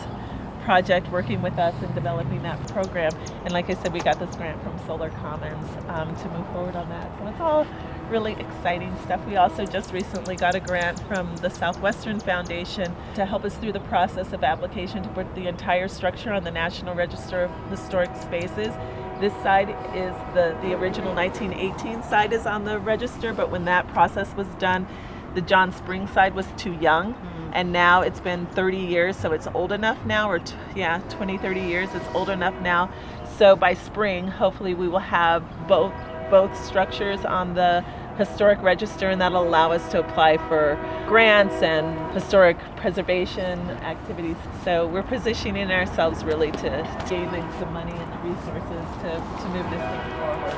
project 0.67 1.09
working 1.11 1.41
with 1.41 1.57
us 1.57 1.73
in 1.81 1.93
developing 1.95 2.43
that 2.43 2.59
program. 2.67 3.13
And 3.45 3.53
like 3.53 3.69
I 3.69 3.75
said, 3.75 3.93
we 3.93 4.01
got 4.01 4.19
this 4.19 4.35
grant 4.35 4.61
from 4.63 4.77
Solar 4.85 5.09
Commons 5.11 5.69
um, 5.87 6.13
to 6.13 6.29
move 6.29 6.45
forward 6.47 6.75
on 6.75 6.89
that. 6.89 7.09
So 7.17 7.27
it's 7.27 7.39
all 7.39 7.65
really 8.09 8.33
exciting 8.33 8.95
stuff. 9.03 9.25
We 9.25 9.35
also 9.35 9.65
just 9.65 9.93
recently 9.93 10.35
got 10.35 10.55
a 10.55 10.59
grant 10.59 10.99
from 11.07 11.35
the 11.37 11.49
Southwestern 11.49 12.19
Foundation 12.19 12.95
to 13.15 13.25
help 13.25 13.43
us 13.43 13.55
through 13.55 13.73
the 13.73 13.79
process 13.81 14.33
of 14.33 14.43
application 14.43 15.03
to 15.03 15.09
put 15.09 15.33
the 15.35 15.47
entire 15.47 15.87
structure 15.87 16.31
on 16.31 16.43
the 16.43 16.51
National 16.51 16.95
Register 16.95 17.43
of 17.43 17.51
Historic 17.69 18.15
Spaces. 18.15 18.73
This 19.19 19.33
side 19.43 19.69
is 19.95 20.13
the, 20.33 20.57
the 20.61 20.73
original 20.75 21.13
1918 21.13 22.03
side 22.03 22.33
is 22.33 22.45
on 22.45 22.65
the 22.65 22.79
register, 22.79 23.33
but 23.33 23.49
when 23.49 23.65
that 23.65 23.87
process 23.89 24.33
was 24.35 24.47
done, 24.59 24.87
the 25.33 25.41
John 25.41 25.71
Springs 25.71 26.11
side 26.11 26.35
was 26.35 26.47
too 26.57 26.73
young. 26.73 27.13
Mm-hmm. 27.13 27.51
And 27.53 27.73
now 27.73 28.01
it's 28.01 28.19
been 28.19 28.45
30 28.47 28.77
years, 28.77 29.17
so 29.17 29.31
it's 29.31 29.47
old 29.53 29.71
enough 29.71 29.97
now, 30.05 30.29
or 30.29 30.39
t- 30.39 30.55
yeah, 30.75 30.99
20, 31.09 31.37
30 31.37 31.61
years, 31.61 31.89
it's 31.93 32.05
old 32.13 32.29
enough 32.29 32.59
now. 32.61 32.91
So 33.37 33.55
by 33.55 33.73
spring, 33.73 34.27
hopefully, 34.27 34.73
we 34.73 34.87
will 34.87 34.99
have 34.99 35.43
both 35.67 35.93
both 36.29 36.65
structures 36.65 37.23
on 37.25 37.53
the 37.53 37.83
historic 38.17 38.61
register 38.61 39.09
and 39.09 39.21
that'll 39.21 39.43
allow 39.43 39.71
us 39.71 39.89
to 39.91 39.99
apply 39.99 40.37
for 40.49 40.75
grants 41.07 41.61
and 41.61 42.11
historic 42.13 42.57
preservation 42.75 43.59
activities. 43.81 44.35
So 44.63 44.87
we're 44.87 45.03
positioning 45.03 45.71
ourselves 45.71 46.23
really 46.23 46.51
to 46.51 47.05
gain 47.07 47.31
the, 47.31 47.65
money 47.67 47.91
and 47.91 48.13
the 48.13 48.17
resources 48.29 48.85
to, 49.01 49.09
to 49.11 49.49
move 49.49 49.69
this 49.69 49.81
thing 49.81 50.01
forward. 50.17 50.53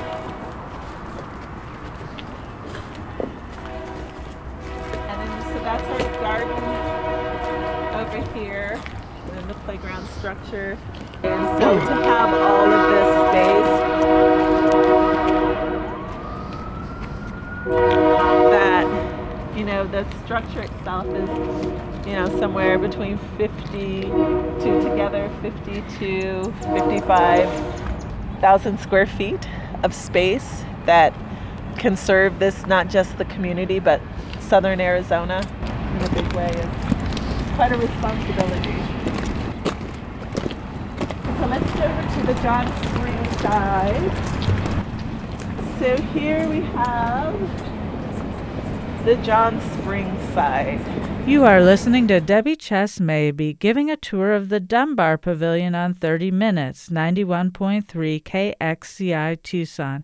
And 5.09 5.29
then 5.29 5.41
so 5.53 5.59
that's 5.63 5.83
our 5.83 6.21
garden 6.21 6.63
over 7.99 8.21
here 8.33 8.79
and 9.27 9.37
then 9.37 9.47
the 9.47 9.53
playground 9.65 10.07
structure. 10.17 10.77
And 11.23 11.61
so 11.61 11.73
to 11.73 11.93
have 12.03 12.33
all 12.33 12.71
of 12.71 12.89
this 12.91 13.09
space 13.29 13.99
that 17.69 18.85
you 19.59 19.65
know 19.65 19.85
the 19.85 20.09
structure 20.23 20.61
itself 20.61 21.05
is 21.07 21.29
you 22.07 22.13
know 22.13 22.29
somewhere 22.39 22.79
between 22.79 23.17
50 23.37 24.03
to 24.03 24.81
together 24.89 25.29
50 25.41 25.83
to 25.99 26.43
55 26.73 27.49
thousand 28.39 28.79
square 28.79 29.05
feet 29.05 29.45
of 29.83 29.93
space 29.93 30.63
that 30.85 31.13
can 31.77 31.97
serve 31.97 32.39
this 32.39 32.65
not 32.67 32.87
just 32.89 33.17
the 33.17 33.25
community 33.25 33.79
but 33.79 33.99
southern 34.39 34.79
Arizona 34.79 35.45
in 35.97 36.05
a 36.05 36.09
big 36.15 36.33
way 36.33 36.49
is 36.51 36.89
quite 37.55 37.73
a 37.73 37.77
responsibility. 37.77 38.79
So 41.37 41.47
let's 41.47 41.69
go 41.73 41.83
over 41.83 42.01
to 42.15 42.27
the 42.27 42.33
John 42.41 42.65
Spring 42.83 43.25
side. 43.39 44.11
So 45.79 46.01
here 46.13 46.47
we 46.47 46.61
have 46.61 47.68
the 49.05 49.15
John 49.17 49.61
Springs 49.73 50.33
side. 50.33 50.79
You 51.27 51.45
are 51.45 51.61
listening 51.61 52.07
to 52.09 52.19
Debi 52.19 52.57
Chess 52.59 52.99
Mabie 52.99 53.57
giving 53.57 53.89
a 53.89 53.95
tour 53.95 54.33
of 54.33 54.49
the 54.49 54.59
Dunbar 54.59 55.17
Pavilion 55.17 55.73
on 55.73 55.93
30 55.93 56.31
Minutes, 56.31 56.89
91.3 56.89 58.21
KXCI 58.21 59.41
Tucson. 59.41 60.03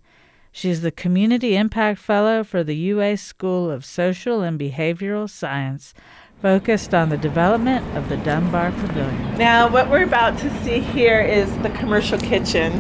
She's 0.52 0.82
the 0.82 0.92
Community 0.92 1.58
Impact 1.58 2.00
Fellow 2.00 2.44
for 2.44 2.64
the 2.64 2.76
UA 2.76 3.18
School 3.18 3.70
of 3.70 3.84
Social 3.84 4.42
and 4.42 4.58
Behavioral 4.58 5.30
Science, 5.30 5.94
focused 6.42 6.94
on 6.94 7.10
the 7.10 7.18
development 7.18 7.86
of 7.98 8.08
the 8.08 8.18
Dunbar 8.18 8.72
Pavilion. 8.72 9.38
Now, 9.38 9.68
what 9.68 9.90
we're 9.90 10.04
about 10.04 10.38
to 10.40 10.64
see 10.64 10.80
here 10.80 11.20
is 11.20 11.52
the 11.58 11.70
commercial 11.72 12.18
kitchen. 12.18 12.72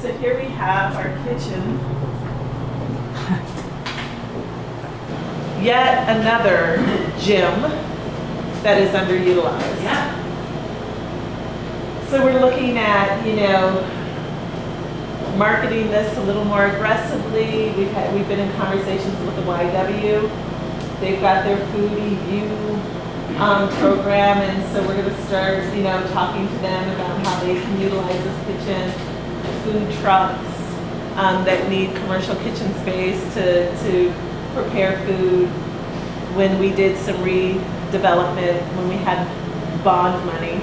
So 0.00 0.10
here 0.18 0.38
we 0.38 0.46
have 0.46 0.96
our 0.96 1.12
kitchen. 1.24 2.15
Yet 5.62 6.08
another 6.08 6.76
gym 7.18 7.60
that 8.62 8.80
is 8.80 8.90
underutilized. 8.90 9.82
Yeah. 9.82 10.12
So 12.10 12.22
we're 12.24 12.40
looking 12.40 12.78
at, 12.78 13.26
you 13.26 13.36
know, 13.36 13.82
marketing 15.36 15.88
this 15.88 16.16
a 16.18 16.22
little 16.22 16.44
more 16.44 16.66
aggressively. 16.66 17.72
We've 17.76 17.90
had, 17.92 18.14
we've 18.14 18.28
been 18.28 18.40
in 18.40 18.52
conversations 18.56 19.18
with 19.26 19.36
the 19.36 19.42
YW. 19.42 21.00
They've 21.00 21.20
got 21.20 21.44
their 21.44 21.58
foodie 21.68 22.16
view 22.26 23.38
um, 23.38 23.68
program, 23.76 24.38
and 24.38 24.72
so 24.72 24.86
we're 24.86 24.96
going 24.96 25.14
to 25.14 25.26
start, 25.26 25.62
you 25.74 25.82
know, 25.82 26.06
talking 26.12 26.46
to 26.46 26.54
them 26.58 26.88
about 26.94 27.26
how 27.26 27.40
they 27.44 27.60
can 27.60 27.80
utilize 27.80 28.22
this 28.24 28.46
kitchen, 28.46 28.90
food 29.64 29.92
trucks 30.00 30.56
um, 31.16 31.44
that 31.44 31.68
need 31.68 31.94
commercial 31.96 32.36
kitchen 32.36 32.72
space 32.80 33.20
to 33.34 33.68
to 33.84 34.12
prepare 34.56 34.96
food. 35.06 35.48
When 36.34 36.58
we 36.58 36.70
did 36.70 36.96
some 36.96 37.16
redevelopment, 37.16 38.60
when 38.76 38.88
we 38.88 38.96
had 38.96 39.28
bond 39.84 40.24
money 40.24 40.56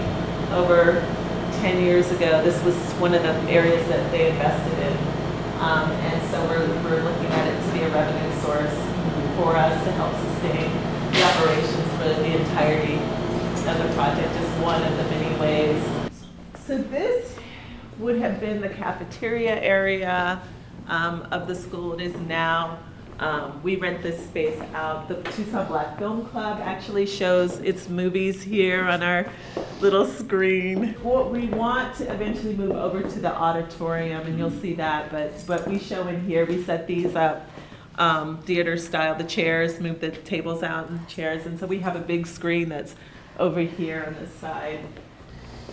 over 0.51 1.05
10 1.61 1.83
years 1.83 2.11
ago, 2.11 2.43
this 2.43 2.61
was 2.63 2.75
one 2.99 3.13
of 3.13 3.21
the 3.21 3.29
areas 3.51 3.87
that 3.87 4.11
they 4.11 4.31
invested 4.31 4.79
in. 4.79 4.97
Um, 5.61 5.91
and 5.91 6.31
so 6.31 6.43
we're, 6.47 6.67
we're 6.83 7.03
looking 7.03 7.27
at 7.27 7.47
it 7.47 7.67
to 7.67 7.73
be 7.73 7.81
a 7.81 7.89
revenue 7.89 8.41
source 8.41 8.73
for 9.37 9.55
us 9.55 9.83
to 9.85 9.91
help 9.93 10.13
sustain 10.13 10.71
the 11.13 11.23
operations 11.23 11.91
for 11.93 12.09
the 12.09 12.39
entirety 12.39 12.95
of 13.69 13.77
the 13.77 13.93
project, 13.93 14.33
just 14.33 14.63
one 14.63 14.81
of 14.83 14.97
the 14.97 15.03
many 15.03 15.39
ways. 15.39 16.11
So 16.65 16.79
this 16.79 17.37
would 17.99 18.17
have 18.17 18.39
been 18.39 18.59
the 18.59 18.69
cafeteria 18.69 19.61
area 19.61 20.41
um, 20.87 21.27
of 21.31 21.47
the 21.47 21.55
school. 21.55 21.93
It 21.93 22.01
is 22.01 22.15
now 22.21 22.79
um, 23.19 23.61
we 23.63 23.75
rent 23.75 24.01
this 24.01 24.23
space 24.23 24.59
out. 24.73 25.07
The 25.07 25.15
Tucson 25.31 25.67
Black 25.67 25.97
Film 25.97 26.25
Club 26.25 26.59
actually 26.61 27.05
shows 27.05 27.59
its 27.59 27.89
movies 27.89 28.41
here 28.41 28.83
on 28.83 29.03
our 29.03 29.27
little 29.81 30.05
screen. 30.05 30.93
What 31.01 31.31
we 31.31 31.47
want 31.47 31.95
to 31.97 32.11
eventually 32.11 32.55
move 32.55 32.71
over 32.71 33.01
to 33.01 33.19
the 33.19 33.33
auditorium, 33.33 34.25
and 34.25 34.37
you'll 34.37 34.51
see 34.51 34.73
that. 34.75 35.11
But 35.11 35.43
but 35.47 35.67
we 35.67 35.79
show 35.79 36.07
in 36.07 36.21
here. 36.25 36.45
We 36.45 36.63
set 36.63 36.87
these 36.87 37.15
up 37.15 37.49
um, 37.97 38.41
theater 38.43 38.77
style. 38.77 39.15
The 39.15 39.23
chairs, 39.23 39.79
move 39.79 39.99
the 39.99 40.11
tables 40.11 40.63
out 40.63 40.89
and 40.89 41.07
chairs, 41.07 41.45
and 41.45 41.59
so 41.59 41.67
we 41.67 41.79
have 41.79 41.95
a 41.95 42.01
big 42.01 42.27
screen 42.27 42.69
that's 42.69 42.95
over 43.39 43.61
here 43.61 44.03
on 44.07 44.15
this 44.15 44.33
side. 44.33 44.79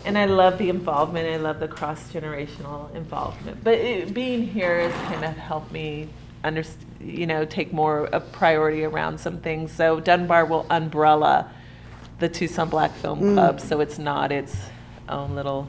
And 0.05 0.17
I 0.17 0.25
love 0.25 0.57
the 0.57 0.71
involvement. 0.71 1.29
I 1.29 1.37
love 1.37 1.61
the 1.61 1.69
cross 1.69 2.11
generational 2.11 2.95
involvement. 2.95 3.63
But 3.63 3.75
it, 3.75 4.15
being 4.15 4.47
here 4.47 4.89
has 4.89 4.95
kind 5.11 5.25
of 5.25 5.37
helped 5.37 5.73
me 5.73 6.09
under, 6.43 6.65
you 7.01 7.27
know, 7.27 7.45
take 7.45 7.73
more 7.73 8.09
a 8.13 8.21
priority 8.21 8.85
around 8.85 9.19
some 9.19 9.39
things. 9.41 9.73
So 9.73 10.01
Dunbar 10.01 10.45
will 10.45 10.67
umbrella 10.71 11.51
the 12.19 12.29
Tucson 12.29 12.69
Black 12.69 12.93
Film 12.97 13.21
Mm. 13.21 13.35
Club, 13.35 13.61
so 13.61 13.81
it's 13.81 13.99
not 13.99 14.31
its 14.31 14.57
own 15.09 15.35
little 15.35 15.69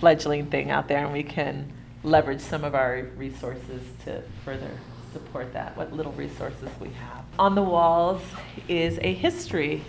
fledgling 0.00 0.46
thing 0.46 0.70
out 0.70 0.88
there, 0.88 1.04
and 1.04 1.12
we 1.12 1.22
can 1.22 1.70
leverage 2.02 2.40
some 2.40 2.64
of 2.64 2.74
our 2.74 3.02
resources 3.16 3.82
to 4.04 4.22
further 4.44 4.70
support 5.12 5.52
that, 5.52 5.76
what 5.76 5.92
little 5.92 6.12
resources 6.12 6.68
we 6.80 6.88
have. 6.88 7.24
On 7.38 7.54
the 7.54 7.62
walls 7.62 8.22
is 8.68 8.98
a 9.02 9.12
history 9.12 9.82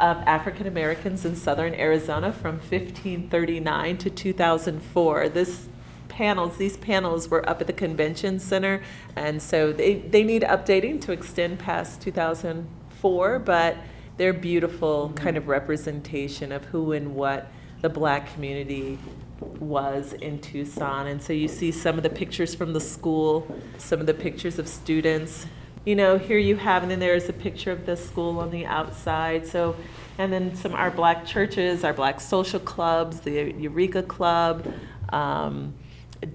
of 0.00 0.16
African 0.18 0.66
Americans 0.66 1.24
in 1.24 1.36
southern 1.36 1.74
Arizona 1.74 2.32
from 2.32 2.56
1539 2.56 3.98
to 3.98 4.10
2004. 4.10 5.28
This 5.28 5.66
panels, 6.22 6.56
these 6.56 6.76
panels 6.76 7.28
were 7.28 7.48
up 7.50 7.60
at 7.60 7.66
the 7.66 7.72
convention 7.72 8.38
center, 8.38 8.80
and 9.16 9.42
so 9.42 9.72
they, 9.72 9.94
they 9.94 10.22
need 10.22 10.42
updating 10.42 11.00
to 11.00 11.10
extend 11.10 11.58
past 11.58 12.00
2004, 12.00 13.40
but 13.40 13.76
they're 14.18 14.32
beautiful 14.32 15.12
kind 15.16 15.36
of 15.36 15.48
representation 15.48 16.52
of 16.52 16.64
who 16.66 16.92
and 16.92 17.16
what 17.16 17.50
the 17.80 17.88
black 17.88 18.32
community 18.34 19.00
was 19.58 20.12
in 20.12 20.40
Tucson. 20.40 21.08
And 21.08 21.20
so 21.20 21.32
you 21.32 21.48
see 21.48 21.72
some 21.72 21.96
of 21.96 22.04
the 22.04 22.10
pictures 22.10 22.54
from 22.54 22.72
the 22.72 22.78
school, 22.78 23.52
some 23.78 23.98
of 23.98 24.06
the 24.06 24.14
pictures 24.14 24.60
of 24.60 24.68
students. 24.68 25.46
You 25.84 25.96
know, 25.96 26.18
here 26.18 26.38
you 26.38 26.54
have, 26.54 26.82
and 26.82 26.92
then 26.92 27.00
there's 27.00 27.28
a 27.28 27.32
picture 27.32 27.72
of 27.72 27.84
the 27.84 27.96
school 27.96 28.38
on 28.38 28.52
the 28.52 28.64
outside. 28.64 29.44
So, 29.44 29.74
and 30.18 30.32
then 30.32 30.54
some 30.54 30.72
our 30.74 30.92
black 30.92 31.26
churches, 31.26 31.82
our 31.82 31.92
black 31.92 32.20
social 32.20 32.60
clubs, 32.60 33.18
the 33.18 33.52
Eureka 33.58 34.04
Club, 34.04 34.72
um, 35.08 35.74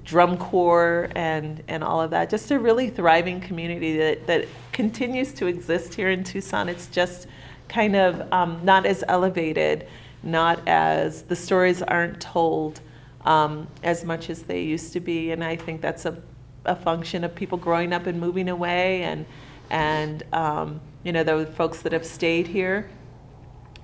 drum 0.04 0.38
corps, 0.38 1.10
and 1.15 1.63
and 1.67 1.84
all 1.84 2.02
of 2.02 2.12
that. 2.12 2.30
Just 2.30 2.52
a 2.52 2.60
really 2.60 2.89
thriving 2.89 3.39
community 3.39 3.97
that 3.97 4.28
that 4.28 4.47
continues 4.71 5.34
to 5.34 5.47
exist 5.47 5.93
here 5.93 6.10
in 6.10 6.23
Tucson. 6.23 6.69
It's 6.69 6.88
just 6.88 7.28
kind 7.67 7.95
of 7.95 8.32
um, 8.32 8.62
not 8.63 8.86
as 8.86 9.04
elevated, 9.08 9.88
not 10.23 10.65
as 10.67 11.23
the 11.23 11.36
stories 11.36 11.82
aren't 11.82 12.21
told 12.21 12.82
um, 13.26 13.67
as 13.84 14.04
much 14.06 14.30
as 14.30 14.43
they 14.43 14.62
used 14.62 14.93
to 14.93 15.00
be, 15.00 15.32
and 15.32 15.43
I 15.43 15.56
think 15.56 15.82
that's 15.82 16.06
a, 16.06 16.21
a 16.65 16.76
function 16.76 17.23
of 17.23 17.36
people 17.36 17.58
growing 17.58 17.93
up 17.93 18.08
and 18.08 18.19
moving 18.19 18.50
away, 18.50 19.04
and 19.04 19.26
and 19.69 20.23
um, 20.34 20.82
you 21.04 21.12
know 21.12 21.23
the 21.23 21.45
folks 21.45 21.82
that 21.82 21.91
have 21.91 22.06
stayed 22.06 22.47
here 22.47 22.89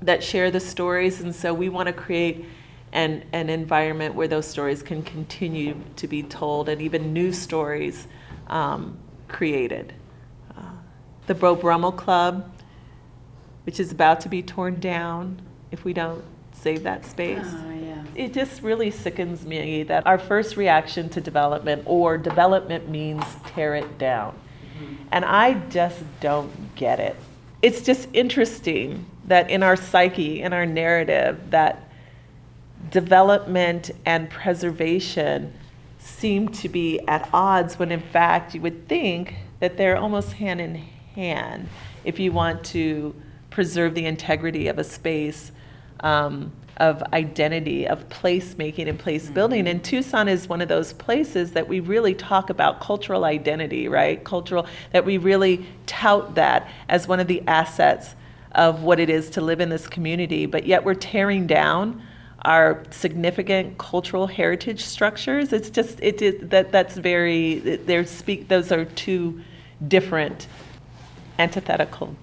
that 0.02 0.24
share 0.24 0.52
the 0.52 0.60
stories, 0.60 1.22
and 1.22 1.34
so 1.34 1.54
we 1.54 1.70
want 1.70 1.88
to 1.88 1.94
create 1.94 2.46
an 2.94 3.26
an 3.34 3.50
environment 3.50 4.16
where 4.16 4.28
those 4.28 4.48
stories 4.48 4.82
can 4.82 5.02
continue 5.02 5.76
to 5.98 6.08
be 6.08 6.24
told, 6.24 6.70
and 6.70 6.82
even 6.82 7.12
new 7.12 7.34
stories 7.34 8.08
um, 8.48 8.98
created. 9.28 9.94
Uh, 10.56 10.62
the 11.28 11.34
Bro 11.34 11.56
Brummel 11.56 11.92
Club, 11.92 12.50
which 13.66 13.80
is 13.80 13.92
about 13.92 14.22
to 14.22 14.30
be 14.30 14.42
torn 14.42 14.80
down 14.80 15.42
if 15.72 15.84
we 15.84 15.92
don't 15.92 16.24
save 16.54 16.84
that 16.84 17.04
space 17.06 17.40
Oh, 17.44 17.72
yeah. 17.72 18.04
it 18.16 18.32
just 18.32 18.62
really 18.62 18.92
sickens 18.92 19.46
me 19.46 19.84
that 19.84 20.06
our 20.06 20.20
first 20.20 20.56
reaction 20.56 21.10
to 21.10 21.20
development 21.20 21.84
or 21.86 22.18
development 22.18 22.88
means 22.88 23.24
tear 23.48 23.76
it 23.76 23.98
down. 23.98 24.34
Mm-hmm. 24.78 24.96
And 25.12 25.26
I 25.26 25.56
just 25.70 26.02
don't 26.22 26.76
get 26.76 27.00
it. 27.00 27.18
It's 27.62 27.82
just 27.82 28.08
interesting 28.14 29.06
that 29.26 29.50
in 29.50 29.64
our 29.64 29.76
psyche, 29.76 30.42
in 30.42 30.54
our 30.54 30.66
narrative, 30.66 31.40
that 31.50 31.90
development 32.90 33.92
and 34.06 34.30
preservation 34.30 35.54
seem 36.00 36.50
to 36.50 36.68
be 36.68 37.00
at 37.08 37.30
odds 37.34 37.80
when 37.80 37.92
in 37.92 38.02
fact 38.02 38.54
you 38.54 38.62
would 38.62 38.88
think 38.88 39.36
that 39.60 39.78
they're 39.78 39.98
almost 39.98 40.34
hand 40.34 40.60
in 40.60 40.76
hand 41.16 41.68
if 42.04 42.20
you 42.20 42.32
want 42.32 42.64
to 42.64 43.16
preserve 43.50 43.96
the 43.96 44.06
integrity 44.06 44.68
of 44.68 44.78
a 44.80 44.84
space 44.84 45.52
um, 46.02 46.52
of 46.78 47.04
identity, 47.14 47.88
of 47.88 48.10
placemaking 48.10 48.90
and 48.90 48.98
place 48.98 49.30
building. 49.30 49.68
And 49.68 49.84
Tucson 49.84 50.28
is 50.28 50.50
one 50.50 50.60
of 50.60 50.68
those 50.68 50.92
places 50.94 51.52
that 51.52 51.68
we 51.68 51.80
really 51.80 52.16
talk 52.16 52.50
about 52.50 52.82
cultural 52.82 53.26
identity, 53.26 53.88
right? 53.88 54.24
Cultural, 54.24 54.66
that 54.92 55.06
we 55.06 55.18
really 55.18 55.66
tout 55.86 56.36
that 56.36 56.68
as 56.90 57.08
one 57.08 57.20
of 57.20 57.28
the 57.28 57.44
assets 57.48 58.16
of 58.54 58.84
what 58.84 59.00
it 59.00 59.10
is 59.10 59.30
to 59.32 59.42
live 59.42 59.62
in 59.62 59.70
this 59.70 59.88
community, 59.88 60.46
but 60.46 60.66
yet 60.66 60.84
we're 60.84 60.94
tearing 60.94 61.48
down 61.48 62.02
our 62.46 62.84
significant 62.92 63.78
cultural 63.78 64.28
heritage 64.28 64.84
structures. 64.84 65.54
It's 65.54 65.70
just 65.70 66.00
it 66.02 66.22
is 66.22 66.50
that 66.50 66.72
that's 66.72 66.96
very 66.96 67.60
there's 67.60 68.10
speak 68.10 68.48
those 68.48 68.72
are 68.72 68.86
two 68.86 69.42
different 69.88 70.48
antithetical 71.40 72.16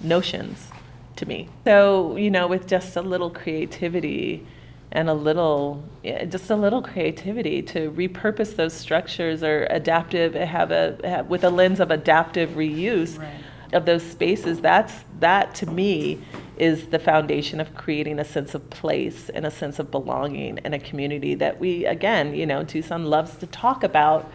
notions 0.00 0.70
to 1.16 1.26
me. 1.26 1.48
So, 1.64 2.16
you 2.16 2.30
know, 2.30 2.46
with 2.46 2.66
just 2.66 2.96
a 2.96 3.02
little 3.02 3.30
creativity 3.30 4.46
and 4.92 5.08
a 5.08 5.14
little, 5.14 5.84
yeah, 6.02 6.24
just 6.24 6.50
a 6.50 6.56
little 6.56 6.82
creativity 6.82 7.62
to 7.62 7.90
repurpose 7.92 8.56
those 8.56 8.72
structures 8.72 9.42
or 9.42 9.66
adaptive, 9.70 10.34
have 10.34 10.72
a, 10.72 10.98
have, 11.04 11.28
with 11.28 11.44
a 11.44 11.50
lens 11.50 11.78
of 11.78 11.90
adaptive 11.90 12.50
reuse 12.50 13.24
of 13.72 13.84
those 13.84 14.02
spaces, 14.02 14.60
that's, 14.60 14.94
that 15.20 15.54
to 15.54 15.66
me 15.66 16.18
is 16.60 16.86
the 16.86 16.98
foundation 16.98 17.60
of 17.60 17.74
creating 17.74 18.18
a 18.18 18.24
sense 18.24 18.54
of 18.54 18.68
place 18.70 19.28
and 19.30 19.46
a 19.46 19.50
sense 19.50 19.78
of 19.78 19.90
belonging 19.90 20.58
and 20.60 20.74
a 20.74 20.78
community 20.78 21.34
that 21.34 21.58
we, 21.58 21.86
again, 21.86 22.34
you 22.34 22.46
know, 22.46 22.62
Tucson 22.62 23.04
loves 23.06 23.36
to 23.36 23.46
talk 23.46 23.82
about. 23.82 24.30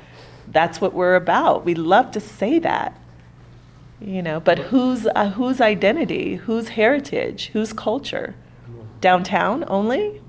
That's 0.47 0.81
what 0.81 0.93
we're 0.93 1.15
about. 1.15 1.65
We 1.65 1.75
love 1.75 2.11
to 2.11 2.19
say 2.19 2.59
that 2.59 2.99
you 4.01 4.21
know 4.21 4.41
but 4.41 4.59
whose 4.59 5.07
uh, 5.15 5.29
whose 5.29 5.61
identity 5.61 6.35
whose 6.35 6.67
heritage 6.67 7.47
whose 7.53 7.71
culture 7.71 8.35
downtown 8.99 9.63
only 9.67 10.21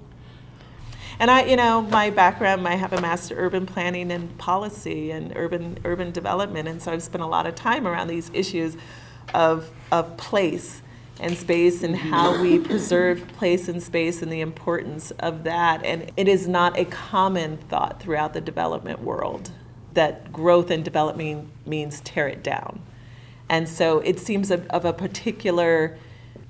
And 1.18 1.30
I, 1.30 1.44
you 1.44 1.56
know, 1.56 1.80
my 1.80 2.10
background, 2.10 2.68
I 2.68 2.74
have 2.74 2.92
a 2.92 3.00
master 3.00 3.34
urban 3.38 3.64
planning 3.64 4.12
and 4.12 4.36
policy 4.36 5.10
and 5.10 5.32
urban 5.34 5.78
urban 5.84 6.12
development, 6.12 6.68
and 6.68 6.82
so 6.82 6.92
I've 6.92 7.02
spent 7.02 7.22
a 7.22 7.26
lot 7.26 7.46
of 7.46 7.54
time 7.54 7.86
around 7.86 8.08
these 8.08 8.30
issues 8.34 8.76
of 9.32 9.70
of 9.90 10.16
place 10.18 10.82
and 11.20 11.36
space 11.36 11.82
and 11.82 11.96
how 11.96 12.40
we 12.40 12.58
preserve 12.58 13.26
place 13.28 13.68
and 13.68 13.82
space 13.82 14.22
and 14.22 14.30
the 14.30 14.40
importance 14.40 15.10
of 15.12 15.44
that. 15.44 15.84
And 15.84 16.10
it 16.16 16.28
is 16.28 16.46
not 16.46 16.78
a 16.78 16.84
common 16.84 17.56
thought 17.56 18.00
throughout 18.00 18.34
the 18.34 18.40
development 18.40 19.00
world 19.00 19.50
that 19.94 20.30
growth 20.30 20.70
and 20.70 20.84
development 20.84 21.48
means 21.66 22.00
tear 22.02 22.28
it 22.28 22.42
down. 22.42 22.80
And 23.48 23.68
so 23.68 24.00
it 24.00 24.18
seems 24.18 24.50
of, 24.50 24.66
of 24.68 24.84
a 24.84 24.92
particular 24.92 25.96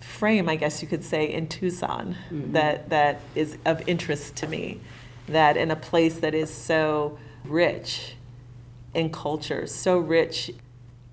frame, 0.01 0.49
I 0.49 0.57
guess 0.57 0.83
you 0.83 0.89
could 0.89 1.05
say, 1.05 1.33
in 1.33 1.47
Tucson 1.49 2.17
mm-hmm. 2.31 2.53
that, 2.53 2.89
that 2.91 3.21
is 3.35 3.59
of 3.65 3.87
interest 3.89 4.37
to 4.37 4.49
me. 4.49 4.81
That 5.29 5.57
in 5.57 5.71
a 5.71 5.77
place 5.77 6.19
that 6.21 6.35
is 6.35 6.53
so 6.53 7.19
rich 7.45 8.15
in 8.95 9.11
culture, 9.11 9.67
so 9.67 9.99
rich 9.99 10.53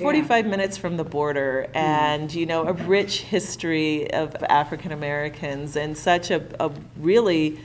45 0.03 0.45
minutes 0.45 0.77
from 0.77 0.97
the 0.97 1.03
border 1.03 1.65
mm-hmm. 1.67 1.77
and 1.77 2.33
you 2.33 2.45
know 2.45 2.67
a 2.67 2.73
rich 2.73 3.21
history 3.21 4.11
of 4.13 4.35
African 4.43 4.91
Americans 4.91 5.75
and 5.75 5.97
such 5.97 6.31
a, 6.31 6.43
a 6.59 6.71
really 6.97 7.59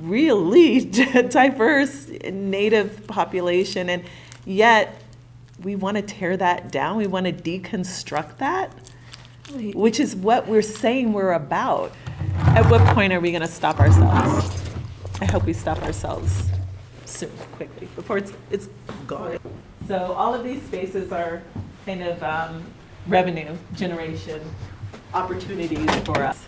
really 0.00 0.84
diverse 0.84 2.08
native 2.30 3.06
population 3.06 3.88
and 3.88 4.04
yet 4.44 5.00
we 5.62 5.74
want 5.74 5.96
to 5.96 6.02
tear 6.02 6.36
that 6.36 6.70
down 6.70 6.96
we 6.96 7.06
want 7.06 7.26
to 7.26 7.32
deconstruct 7.32 8.38
that 8.38 8.70
which 9.52 10.00
is 10.00 10.16
what 10.16 10.46
we're 10.46 10.62
saying 10.62 11.12
we're 11.12 11.32
about. 11.32 11.92
At 12.38 12.68
what 12.70 12.80
point 12.94 13.12
are 13.12 13.20
we 13.20 13.30
going 13.30 13.42
to 13.42 13.48
stop 13.48 13.78
ourselves? 13.78 14.70
I 15.20 15.24
hope 15.24 15.44
we 15.44 15.52
stop 15.52 15.82
ourselves 15.82 16.50
soon, 17.04 17.30
quickly, 17.52 17.88
before 17.94 18.18
it's, 18.18 18.32
it's 18.50 18.68
gone. 19.06 19.38
So 19.86 20.14
all 20.14 20.34
of 20.34 20.42
these 20.42 20.60
spaces 20.62 21.12
are 21.12 21.42
kind 21.84 22.02
of 22.02 22.20
um, 22.20 22.64
revenue 23.06 23.56
generation 23.74 24.40
opportunities 25.14 25.88
for 26.00 26.24
us. 26.24 26.44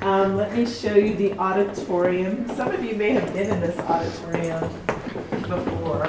Um, 0.00 0.36
let 0.38 0.56
me 0.56 0.64
show 0.64 0.94
you 0.94 1.14
the 1.14 1.34
auditorium. 1.38 2.48
Some 2.56 2.70
of 2.70 2.82
you 2.82 2.94
may 2.94 3.10
have 3.10 3.30
been 3.34 3.50
in 3.50 3.60
this 3.60 3.78
auditorium 3.80 4.70
before. 5.42 6.06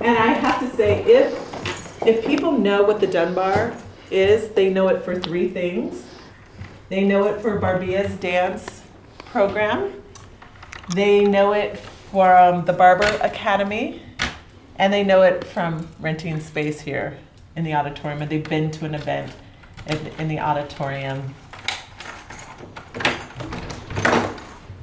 And 0.00 0.18
I 0.18 0.34
have 0.34 0.60
to 0.60 0.76
say, 0.76 1.02
if 1.04 2.06
if 2.06 2.26
people 2.26 2.52
know 2.52 2.82
what 2.82 3.00
the 3.00 3.06
Dunbar 3.06 3.74
is, 4.10 4.50
they 4.50 4.68
know 4.68 4.88
it 4.88 5.02
for 5.02 5.18
three 5.18 5.48
things. 5.48 6.04
They 6.90 7.04
know 7.04 7.26
it 7.28 7.40
for 7.40 7.58
Barbea's 7.58 8.14
dance 8.16 8.73
program. 9.34 9.92
They 10.94 11.24
know 11.24 11.54
it 11.54 11.76
from 11.76 12.64
the 12.66 12.72
Barber 12.72 13.18
Academy, 13.20 14.00
and 14.76 14.92
they 14.92 15.02
know 15.02 15.22
it 15.22 15.42
from 15.42 15.88
renting 15.98 16.38
space 16.38 16.80
here 16.80 17.18
in 17.56 17.64
the 17.64 17.74
auditorium. 17.74 18.22
And 18.22 18.30
they've 18.30 18.48
been 18.48 18.70
to 18.70 18.84
an 18.84 18.94
event 18.94 19.32
in, 19.88 19.98
in 20.20 20.28
the 20.28 20.38
auditorium. 20.38 21.34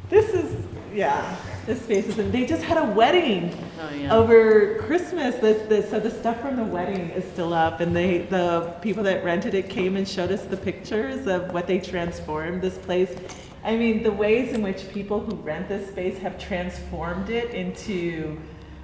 This 0.09 0.33
is 0.33 0.65
yeah 0.93 1.37
the 1.65 1.75
spaces, 1.75 2.19
and 2.19 2.33
they 2.33 2.45
just 2.45 2.63
had 2.63 2.77
a 2.77 2.91
wedding 2.91 3.57
oh, 3.79 3.95
yeah. 3.95 4.13
over 4.13 4.79
Christmas. 4.79 5.35
This, 5.35 5.65
this, 5.69 5.89
so 5.89 5.97
the 5.97 6.11
stuff 6.11 6.41
from 6.41 6.57
the 6.57 6.63
wedding 6.65 7.11
is 7.11 7.23
still 7.31 7.53
up, 7.53 7.79
and 7.79 7.95
they, 7.95 8.23
the 8.23 8.75
people 8.81 9.03
that 9.03 9.23
rented 9.23 9.53
it 9.53 9.69
came 9.69 9.95
and 9.95 10.05
showed 10.05 10.31
us 10.31 10.43
the 10.43 10.57
pictures 10.57 11.27
of 11.27 11.53
what 11.53 11.67
they 11.67 11.79
transformed 11.79 12.61
this 12.61 12.77
place. 12.79 13.15
I 13.63 13.75
mean, 13.75 14.03
the 14.03 14.11
ways 14.11 14.53
in 14.53 14.61
which 14.61 14.89
people 14.91 15.19
who 15.19 15.35
rent 15.35 15.69
this 15.69 15.89
space 15.89 16.17
have 16.19 16.39
transformed 16.39 17.29
it 17.29 17.53
into. 17.53 18.39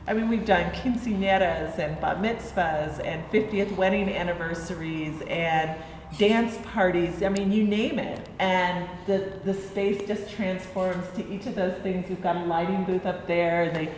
I 0.07 0.13
mean, 0.13 0.29
we've 0.29 0.45
done 0.45 0.71
quinceañeras 0.71 1.79
and 1.79 1.99
bat 1.99 2.21
mitzvahs 2.21 3.03
and 3.05 3.29
50th 3.29 3.75
wedding 3.75 4.09
anniversaries 4.09 5.21
and 5.27 5.75
dance 6.17 6.57
parties, 6.73 7.21
I 7.21 7.29
mean, 7.29 7.51
you 7.51 7.63
name 7.63 7.99
it. 7.99 8.27
And 8.39 8.87
the, 9.05 9.33
the 9.43 9.53
space 9.53 10.07
just 10.07 10.29
transforms 10.29 11.05
to 11.15 11.27
each 11.29 11.45
of 11.45 11.55
those 11.55 11.77
things. 11.81 12.07
We've 12.07 12.21
got 12.21 12.37
a 12.37 12.45
lighting 12.45 12.85
booth 12.85 13.05
up 13.05 13.27
there, 13.27 13.69
they 13.71 13.93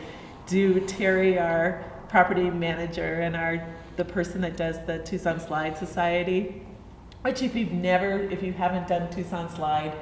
do, 0.48 0.80
Terry, 0.82 1.38
our 1.38 1.84
property 2.08 2.50
manager, 2.50 3.22
and 3.22 3.36
our 3.36 3.64
the 3.98 4.06
person 4.06 4.40
that 4.40 4.56
does 4.56 4.84
the 4.86 5.00
Tucson 5.00 5.42
Slide 5.42 5.78
Society, 5.78 6.62
which 7.22 7.44
if 7.44 7.54
you've 7.54 7.74
never, 7.74 8.18
if 8.32 8.42
you 8.42 8.54
haven't 8.54 8.88
done 8.88 9.10
Tucson 9.12 9.54
Slide, 9.54 9.94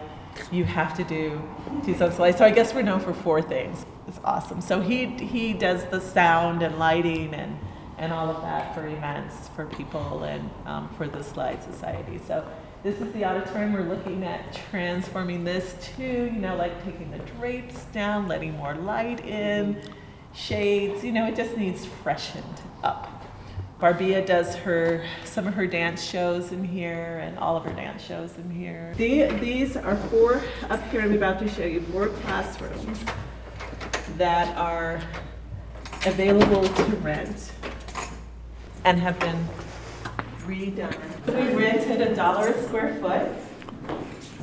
you 0.52 0.64
have 0.66 0.96
to 0.98 1.04
do 1.04 1.42
Tucson 1.86 2.12
Slide. 2.12 2.38
So 2.38 2.46
I 2.46 2.52
guess 2.52 2.74
we're 2.74 2.82
known 2.82 3.00
for 3.00 3.14
four 3.14 3.42
things. 3.42 3.86
It's 4.08 4.20
awesome. 4.24 4.62
So 4.62 4.82
he, 4.82 5.06
he 5.06 5.54
does 5.54 5.86
the 5.86 6.00
sound 6.00 6.64
and 6.64 6.80
lighting 6.80 7.34
and 7.34 7.60
and 7.98 8.14
all 8.14 8.30
of 8.30 8.42
that 8.44 8.76
for 8.76 8.88
events 8.88 9.50
for 9.56 9.66
people 9.66 10.24
and 10.24 10.50
um, 10.66 10.90
for 10.90 11.08
the 11.08 11.24
Slide 11.24 11.64
Society. 11.64 12.20
So 12.28 12.48
this 12.84 13.02
is 13.02 13.12
the 13.14 13.26
auditorium. 13.26 13.74
We're 13.74 13.90
looking 13.90 14.24
at 14.24 14.54
transforming 14.70 15.44
this 15.44 15.76
to, 15.96 16.04
you 16.04 16.32
know, 16.32 16.56
like 16.56 16.84
taking 16.84 17.10
the 17.12 17.18
drapes 17.20 17.86
down, 17.86 18.28
letting 18.28 18.54
more 18.54 18.76
light 18.76 19.26
in, 19.26 19.82
shades. 20.34 21.04
You 21.04 21.12
know, 21.12 21.28
it 21.28 21.36
just 21.36 21.58
needs 21.58 21.86
freshened 21.86 22.62
up. 22.84 23.17
Barbea 23.80 24.26
does 24.26 24.56
her 24.56 25.06
some 25.24 25.46
of 25.46 25.54
her 25.54 25.68
dance 25.68 26.04
shows 26.04 26.52
in 26.52 26.64
here 26.64 27.20
and 27.22 27.38
all 27.38 27.56
of 27.56 27.64
her 27.64 27.74
dance 27.74 28.04
shows 28.04 28.36
in 28.38 28.50
here. 28.50 28.94
The, 28.98 29.26
these 29.40 29.78
are 29.78 29.96
four 29.96 30.42
up 30.70 30.84
here. 30.90 31.02
I'm 31.02 31.14
about 31.14 31.38
to 31.40 31.48
show 31.48 31.64
you 31.64 31.82
four 31.82 32.08
classrooms 32.08 33.00
that 34.18 34.56
are 34.58 35.00
available 36.08 36.68
to 36.68 36.84
rent 36.98 37.52
and 38.84 39.00
have 39.00 39.20
been 39.20 39.48
redone. 40.48 40.96
We 41.28 41.56
rented 41.56 42.02
a 42.02 42.16
dollar 42.16 42.48
a 42.48 42.64
square 42.64 42.96
foot, 42.96 43.28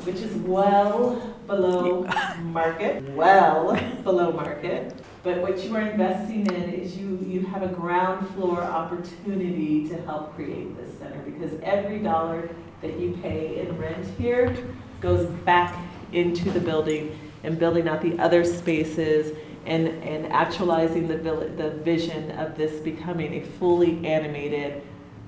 which 0.05 0.17
is 0.17 0.33
well 0.37 1.35
below 1.49 2.07
market, 2.43 3.03
well 3.11 3.77
below 4.05 4.31
market. 4.31 4.95
But 5.25 5.41
what 5.41 5.65
you 5.65 5.75
are 5.75 5.81
investing 5.81 6.47
in 6.49 6.75
is 6.75 6.99
you, 6.99 7.19
you 7.27 7.47
have 7.47 7.63
a 7.63 7.69
ground 7.69 8.29
floor 8.35 8.63
opportunity 8.63 9.89
to 9.89 9.97
help 10.03 10.35
create 10.37 10.77
this 10.77 10.99
center 10.99 11.19
because 11.21 11.59
every 11.63 11.99
dollar 11.99 12.51
that 12.83 13.01
you 13.01 13.19
pay 13.23 13.61
in 13.61 13.79
rent 13.79 14.07
here 14.19 14.55
goes 15.01 15.27
back 15.47 15.75
into 16.13 16.51
the 16.51 16.61
building 16.61 17.19
and 17.43 17.59
building 17.59 17.89
out 17.89 18.03
the 18.03 18.19
other 18.19 18.45
spaces 18.45 19.35
and, 19.65 19.89
and 20.03 20.31
actualizing 20.31 21.09
the, 21.09 21.17
the 21.17 21.71
vision 21.83 22.31
of 22.33 22.55
this 22.59 22.81
becoming 22.81 23.43
a 23.43 23.47
fully 23.47 24.07
animated, 24.07 24.83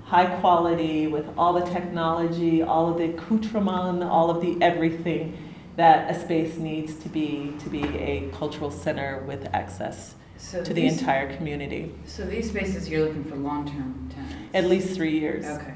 high 0.05 0.27
quality, 0.41 1.07
with 1.07 1.27
all 1.39 1.55
the 1.55 1.65
technology, 1.71 2.63
all 2.63 2.91
of 2.91 2.99
the 2.99 3.05
accoutrement, 3.05 4.03
all 4.03 4.29
of 4.29 4.43
the 4.43 4.63
everything 4.63 5.46
that 5.77 6.11
a 6.11 6.19
space 6.19 6.57
needs 6.57 6.95
to 6.97 7.09
be 7.09 7.53
to 7.61 7.69
be 7.69 7.83
a 7.99 8.29
cultural 8.33 8.71
center 8.71 9.23
with 9.27 9.47
access 9.55 10.15
so 10.39 10.63
to 10.63 10.75
the 10.75 10.87
entire 10.87 11.35
community. 11.37 11.95
So 12.07 12.25
these 12.25 12.49
spaces 12.49 12.89
you're 12.89 13.07
looking 13.07 13.25
for 13.25 13.37
long-term 13.37 14.11
tenants? 14.15 14.35
At 14.55 14.67
least 14.67 14.95
three 14.95 15.19
years. 15.19 15.45
Okay. 15.47 15.75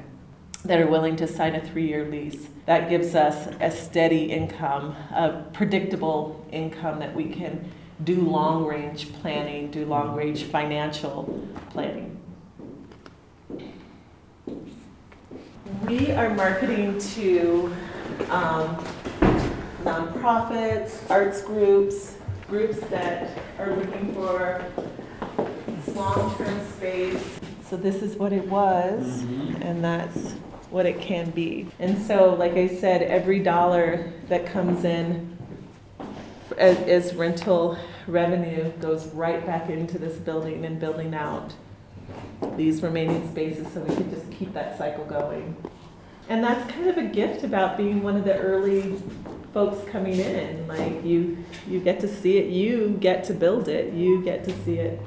That 0.65 0.79
are 0.79 0.87
willing 0.87 1.15
to 1.15 1.27
sign 1.27 1.55
a 1.55 1.61
three-year 1.61 2.07
lease. 2.09 2.47
That 2.67 2.87
gives 2.87 3.15
us 3.15 3.47
a 3.59 3.71
steady 3.71 4.25
income, 4.25 4.95
a 5.09 5.43
predictable 5.53 6.45
income 6.51 6.99
that 6.99 7.15
we 7.15 7.29
can 7.29 7.71
do 8.03 8.21
long 8.21 8.65
range 8.65 9.11
planning, 9.13 9.71
do 9.71 9.85
long 9.85 10.15
range 10.15 10.43
financial 10.43 11.47
planning. 11.71 12.17
We 15.87 16.11
are 16.11 16.29
marketing 16.35 16.99
to 16.99 17.75
um, 18.29 18.85
nonprofits, 19.83 21.09
arts 21.09 21.41
groups, 21.41 22.17
groups 22.47 22.79
that 22.89 23.37
are 23.59 23.75
looking 23.75 24.13
for 24.13 24.65
long 25.93 26.35
term 26.37 26.67
space. 26.71 27.39
So, 27.69 27.77
this 27.77 28.01
is 28.01 28.15
what 28.17 28.33
it 28.33 28.47
was, 28.47 29.21
mm-hmm. 29.21 29.61
and 29.61 29.83
that's 29.83 30.33
what 30.69 30.85
it 30.85 30.99
can 30.99 31.29
be. 31.31 31.67
And 31.79 32.01
so, 32.01 32.33
like 32.33 32.53
I 32.53 32.67
said, 32.67 33.01
every 33.01 33.39
dollar 33.39 34.11
that 34.27 34.45
comes 34.45 34.83
in 34.83 35.37
as, 36.57 36.77
as 36.79 37.13
rental 37.15 37.77
revenue 38.07 38.71
goes 38.79 39.07
right 39.07 39.45
back 39.45 39.69
into 39.69 39.97
this 39.97 40.17
building 40.17 40.65
and 40.65 40.79
building 40.79 41.13
out 41.13 41.53
these 42.57 42.81
remaining 42.81 43.29
spaces 43.31 43.67
so 43.73 43.81
we 43.81 43.95
can 43.95 44.09
just 44.09 44.29
keep 44.31 44.53
that 44.53 44.77
cycle 44.77 45.05
going. 45.05 45.55
And 46.29 46.43
that's 46.43 46.71
kind 46.71 46.89
of 46.89 46.97
a 46.97 47.03
gift 47.03 47.43
about 47.43 47.77
being 47.77 48.01
one 48.03 48.15
of 48.15 48.23
the 48.23 48.37
early 48.37 49.01
folks 49.53 49.89
coming 49.89 50.19
in. 50.19 50.67
Like 50.67 51.03
you 51.03 51.43
you 51.67 51.79
get 51.79 51.99
to 52.01 52.07
see 52.07 52.37
it, 52.37 52.49
you 52.49 52.97
get 52.99 53.23
to 53.25 53.33
build 53.33 53.67
it, 53.67 53.93
you 53.93 54.23
get 54.23 54.43
to 54.45 54.63
see 54.63 54.75
it 54.75 54.99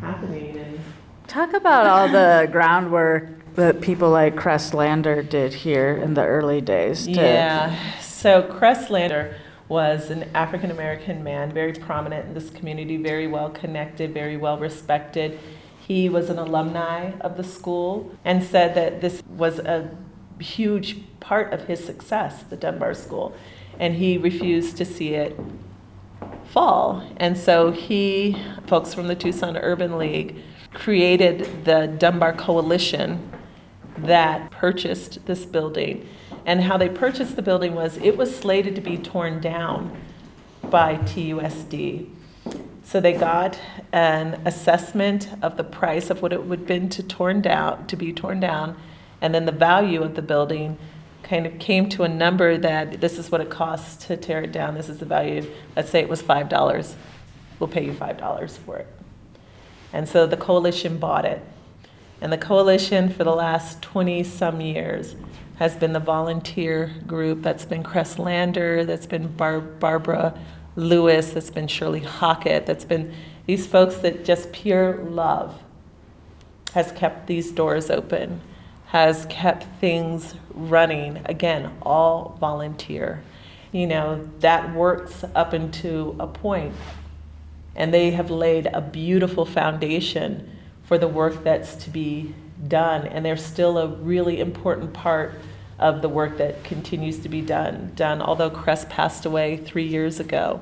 happening 0.00 0.58
and 0.58 0.80
talk 1.26 1.52
about 1.52 1.86
all 1.86 2.08
the 2.08 2.48
groundwork 2.50 3.54
that 3.54 3.80
people 3.80 4.10
like 4.10 4.36
Cress 4.36 4.72
Lander 4.74 5.22
did 5.22 5.52
here 5.52 5.94
in 5.94 6.14
the 6.14 6.24
early 6.24 6.60
days. 6.60 7.04
To 7.04 7.12
yeah. 7.12 8.00
So 8.00 8.42
Cress 8.42 8.90
Lander 8.90 9.36
was 9.68 10.10
an 10.10 10.24
African 10.34 10.70
American 10.70 11.22
man, 11.22 11.52
very 11.52 11.72
prominent 11.72 12.26
in 12.26 12.34
this 12.34 12.50
community, 12.50 12.96
very 12.96 13.26
well 13.26 13.50
connected, 13.50 14.12
very 14.12 14.36
well 14.36 14.58
respected. 14.58 15.38
He 15.78 16.08
was 16.08 16.30
an 16.30 16.38
alumni 16.38 17.12
of 17.20 17.36
the 17.36 17.44
school 17.44 18.14
and 18.24 18.42
said 18.42 18.74
that 18.74 19.00
this 19.00 19.22
was 19.28 19.58
a 19.58 19.90
huge 20.38 20.98
part 21.20 21.52
of 21.52 21.66
his 21.66 21.84
success, 21.84 22.42
the 22.44 22.56
Dunbar 22.56 22.94
School, 22.94 23.34
and 23.82 23.96
he 23.96 24.16
refused 24.16 24.76
to 24.76 24.84
see 24.84 25.14
it 25.14 25.36
fall. 26.44 27.02
And 27.16 27.36
so 27.36 27.72
he, 27.72 28.40
folks 28.68 28.94
from 28.94 29.08
the 29.08 29.16
Tucson 29.16 29.56
Urban 29.56 29.98
League, 29.98 30.36
created 30.72 31.64
the 31.64 31.88
Dunbar 31.88 32.32
Coalition 32.34 33.32
that 33.98 34.52
purchased 34.52 35.26
this 35.26 35.44
building. 35.44 36.06
And 36.46 36.62
how 36.62 36.76
they 36.76 36.88
purchased 36.88 37.34
the 37.34 37.42
building 37.42 37.74
was 37.74 37.96
it 37.96 38.16
was 38.16 38.34
slated 38.34 38.76
to 38.76 38.80
be 38.80 38.96
torn 38.96 39.40
down 39.40 40.00
by 40.70 40.98
TUSD. 40.98 42.08
So 42.84 43.00
they 43.00 43.14
got 43.14 43.58
an 43.90 44.40
assessment 44.46 45.28
of 45.42 45.56
the 45.56 45.64
price 45.64 46.08
of 46.08 46.22
what 46.22 46.32
it 46.32 46.44
would 46.44 46.60
have 46.60 46.68
been 46.68 46.88
to 46.90 47.02
torn 47.02 47.40
down 47.40 47.88
to 47.88 47.96
be 47.96 48.12
torn 48.12 48.38
down, 48.38 48.76
and 49.20 49.34
then 49.34 49.44
the 49.44 49.50
value 49.50 50.02
of 50.02 50.14
the 50.14 50.22
building 50.22 50.78
kind 51.32 51.46
of 51.46 51.58
came 51.58 51.88
to 51.88 52.02
a 52.02 52.08
number 52.08 52.58
that 52.58 53.00
this 53.00 53.16
is 53.16 53.30
what 53.30 53.40
it 53.40 53.48
costs 53.48 54.04
to 54.06 54.18
tear 54.18 54.42
it 54.42 54.52
down. 54.52 54.74
This 54.74 54.90
is 54.90 54.98
the 54.98 55.06
value. 55.06 55.50
Let's 55.74 55.88
say 55.88 56.00
it 56.00 56.08
was 56.10 56.20
five 56.20 56.50
dollars. 56.50 56.94
We'll 57.58 57.70
pay 57.70 57.86
you 57.86 57.94
five 57.94 58.18
dollars 58.18 58.58
for 58.58 58.76
it. 58.76 58.86
And 59.94 60.06
so 60.06 60.26
the 60.26 60.36
coalition 60.36 60.98
bought 60.98 61.24
it. 61.24 61.42
And 62.20 62.30
the 62.30 62.36
coalition 62.36 63.08
for 63.08 63.24
the 63.24 63.34
last 63.34 63.80
20 63.80 64.22
some 64.24 64.60
years 64.60 65.16
has 65.56 65.74
been 65.74 65.94
the 65.94 66.00
volunteer 66.00 66.92
group 67.06 67.40
that's 67.40 67.64
been 67.64 67.82
Cress 67.82 68.18
Lander, 68.18 68.84
that's 68.84 69.06
been 69.06 69.34
Bar- 69.34 69.60
Barbara 69.60 70.38
Lewis, 70.76 71.30
that's 71.30 71.48
been 71.48 71.66
Shirley 71.66 72.00
Hockett, 72.00 72.66
that's 72.66 72.84
been 72.84 73.14
these 73.46 73.66
folks 73.66 73.96
that 73.96 74.26
just 74.26 74.52
pure 74.52 74.98
love 75.04 75.58
has 76.74 76.92
kept 76.92 77.26
these 77.26 77.50
doors 77.50 77.88
open, 77.88 78.42
has 78.92 79.24
kept 79.30 79.64
things 79.80 80.34
running. 80.50 81.18
Again, 81.24 81.72
all 81.80 82.36
volunteer. 82.38 83.22
You 83.72 83.86
know, 83.86 84.28
that 84.40 84.74
works 84.74 85.24
up 85.34 85.54
into 85.54 86.14
a 86.20 86.26
point. 86.26 86.74
And 87.74 87.94
they 87.94 88.10
have 88.10 88.30
laid 88.30 88.66
a 88.66 88.82
beautiful 88.82 89.46
foundation 89.46 90.58
for 90.82 90.98
the 90.98 91.08
work 91.08 91.42
that's 91.42 91.74
to 91.76 91.88
be 91.88 92.34
done. 92.68 93.06
And 93.06 93.24
they're 93.24 93.38
still 93.38 93.78
a 93.78 93.88
really 93.88 94.40
important 94.40 94.92
part 94.92 95.40
of 95.78 96.02
the 96.02 96.10
work 96.10 96.36
that 96.36 96.62
continues 96.62 97.18
to 97.20 97.30
be 97.30 97.40
done, 97.40 97.92
done 97.94 98.20
although 98.20 98.50
Cress 98.50 98.84
passed 98.90 99.24
away 99.24 99.56
three 99.56 99.86
years 99.86 100.20
ago. 100.20 100.60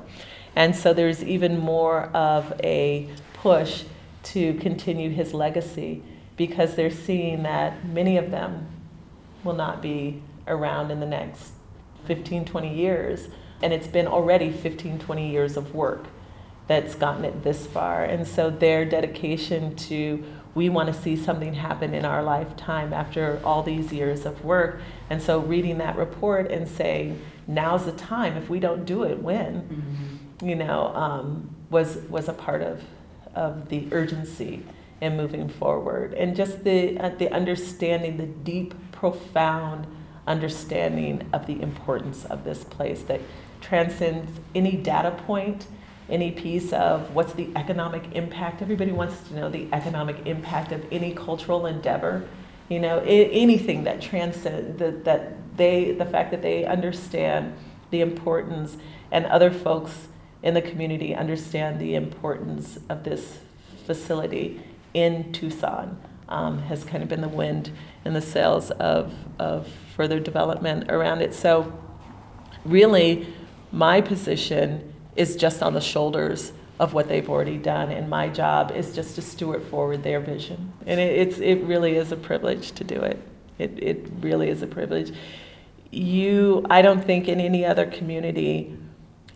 And 0.55 0.73
so 0.73 0.93
there's 0.93 1.21
even 1.21 1.59
more 1.59 2.03
of 2.13 2.53
a 2.63 3.09
push 3.33 3.83
to 4.23 4.53
continue 4.53 5.09
his 5.09 5.33
legacy 5.33 6.01
because 6.37 6.75
they're 6.75 6.89
seeing 6.89 7.43
that 7.43 7.85
many 7.85 8.17
of 8.17 8.31
them 8.31 8.67
will 9.43 9.53
not 9.53 9.81
be 9.81 10.21
around 10.47 10.91
in 10.91 10.99
the 10.99 11.05
next 11.05 11.51
15, 12.05 12.45
20 12.45 12.73
years. 12.73 13.27
And 13.61 13.73
it's 13.73 13.87
been 13.87 14.07
already 14.07 14.51
15, 14.51 14.99
20 14.99 15.29
years 15.29 15.57
of 15.57 15.75
work 15.75 16.05
that's 16.67 16.95
gotten 16.95 17.25
it 17.25 17.43
this 17.43 17.67
far. 17.67 18.03
And 18.03 18.27
so 18.27 18.49
their 18.49 18.85
dedication 18.85 19.75
to 19.75 20.23
we 20.53 20.67
want 20.67 20.93
to 20.93 21.01
see 21.01 21.15
something 21.15 21.53
happen 21.53 21.93
in 21.93 22.03
our 22.03 22.21
lifetime 22.23 22.91
after 22.91 23.39
all 23.43 23.63
these 23.63 23.93
years 23.93 24.25
of 24.25 24.43
work. 24.43 24.81
And 25.09 25.21
so 25.21 25.39
reading 25.39 25.77
that 25.77 25.95
report 25.95 26.51
and 26.51 26.67
saying, 26.67 27.21
now's 27.47 27.85
the 27.85 27.93
time. 27.93 28.35
If 28.35 28.49
we 28.49 28.59
don't 28.59 28.83
do 28.83 29.03
it, 29.03 29.19
when? 29.19 29.61
Mm-hmm. 29.61 30.49
You 30.49 30.55
know, 30.55 30.87
um, 30.93 31.55
was 31.69 31.97
was 32.09 32.27
a 32.27 32.33
part 32.33 32.61
of 32.61 32.83
of 33.33 33.69
the 33.69 33.87
urgency 33.91 34.63
in 35.01 35.17
moving 35.17 35.49
forward, 35.49 36.13
and 36.13 36.35
just 36.35 36.63
the 36.63 36.97
uh, 36.99 37.09
the 37.09 37.31
understanding, 37.33 38.17
the 38.17 38.25
deep, 38.25 38.73
profound 38.91 39.87
understanding 40.27 41.27
of 41.33 41.47
the 41.47 41.59
importance 41.61 42.25
of 42.25 42.43
this 42.43 42.63
place 42.63 43.01
that 43.03 43.19
transcends 43.59 44.39
any 44.53 44.77
data 44.77 45.11
point 45.25 45.67
any 46.11 46.29
piece 46.29 46.73
of 46.73 47.15
what's 47.15 47.33
the 47.33 47.49
economic 47.55 48.03
impact. 48.13 48.61
Everybody 48.61 48.91
wants 48.91 49.27
to 49.29 49.35
know 49.35 49.49
the 49.49 49.67
economic 49.71 50.27
impact 50.27 50.73
of 50.73 50.85
any 50.91 51.13
cultural 51.13 51.65
endeavor. 51.65 52.27
You 52.69 52.79
know, 52.79 52.99
anything 52.99 53.85
that 53.85 54.01
transcends 54.01 54.77
that, 54.79 55.05
that 55.05 55.57
they, 55.57 55.91
the 55.91 56.05
fact 56.05 56.31
that 56.31 56.41
they 56.41 56.65
understand 56.65 57.55
the 57.89 58.01
importance, 58.01 58.77
and 59.11 59.25
other 59.25 59.51
folks 59.51 60.07
in 60.43 60.53
the 60.53 60.61
community 60.61 61.13
understand 61.13 61.79
the 61.79 61.95
importance 61.95 62.79
of 62.89 63.03
this 63.03 63.39
facility 63.85 64.61
in 64.93 65.31
Tucson. 65.31 65.99
Um, 66.29 66.59
has 66.59 66.85
kind 66.85 67.03
of 67.03 67.09
been 67.09 67.19
the 67.19 67.27
wind 67.27 67.71
in 68.05 68.13
the 68.13 68.21
sails 68.21 68.71
of, 68.71 69.13
of 69.37 69.67
further 69.97 70.17
development 70.17 70.89
around 70.89 71.21
it. 71.21 71.33
So, 71.33 71.77
really, 72.63 73.27
my 73.73 73.99
position 73.99 74.93
is 75.17 75.35
just 75.35 75.61
on 75.61 75.73
the 75.73 75.81
shoulders 75.81 76.53
of 76.79 76.93
what 76.93 77.07
they've 77.07 77.29
already 77.29 77.57
done, 77.57 77.91
and 77.91 78.09
my 78.09 78.27
job 78.27 78.71
is 78.71 78.95
just 78.95 79.15
to 79.15 79.21
steward 79.21 79.63
forward 79.63 80.01
their 80.01 80.19
vision. 80.19 80.73
And 80.87 80.99
it, 80.99 81.19
it's 81.19 81.37
it 81.37 81.61
really 81.63 81.95
is 81.95 82.11
a 82.11 82.15
privilege 82.17 82.71
to 82.71 82.83
do 82.83 82.95
it. 82.95 83.21
It 83.59 83.71
it 83.81 84.07
really 84.19 84.49
is 84.49 84.63
a 84.63 84.67
privilege. 84.67 85.13
You, 85.91 86.65
I 86.69 86.81
don't 86.81 87.03
think 87.03 87.27
in 87.27 87.39
any 87.39 87.65
other 87.65 87.85
community, 87.85 88.77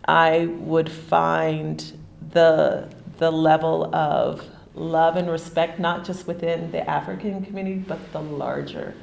I 0.08 0.46
would 0.46 0.90
find 0.90 1.84
the 2.32 2.88
the 3.18 3.30
level 3.30 3.94
of 3.94 4.42
love 4.76 5.16
and 5.16 5.28
respect, 5.28 5.80
not 5.80 6.04
just 6.04 6.26
within 6.26 6.70
the 6.70 6.88
African 6.88 7.44
community, 7.44 7.78
but 7.78 8.12
the 8.12 8.20
larger 8.20 8.94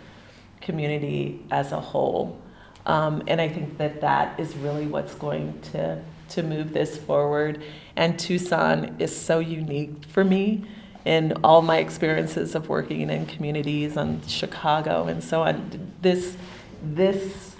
community 0.62 1.44
as 1.52 1.74
a 1.74 1.80
whole. 1.80 2.40
Um, 2.86 3.24
and 3.28 3.42
I 3.42 3.50
think 3.50 3.78
that 3.78 4.02
that 4.02 4.40
is 4.40 4.56
really 4.56 4.88
what's 4.88 5.16
going 5.16 5.60
to 5.74 6.02
to 6.30 6.44
move 6.44 6.74
this 6.74 6.98
forward. 6.98 7.62
And 7.96 8.18
Tucson 8.18 8.96
is 9.00 9.16
so 9.16 9.40
unique 9.40 10.06
for 10.06 10.24
me 10.24 10.66
in 11.06 11.34
all 11.44 11.62
my 11.62 11.78
experiences 11.78 12.56
of 12.56 12.70
working 12.70 13.10
in 13.10 13.26
communities 13.26 13.98
and 13.98 14.28
Chicago 14.30 15.06
and 15.06 15.24
so 15.24 15.44
on. 15.44 15.94
This, 16.02 16.36
this 16.82 17.56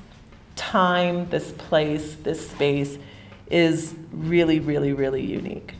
time, 0.56 1.30
this 1.30 1.52
place, 1.52 2.16
this 2.24 2.50
space 2.50 2.98
is 3.50 3.94
really, 4.12 4.60
really, 4.60 4.94
really 4.94 5.24
unique. 5.24 5.76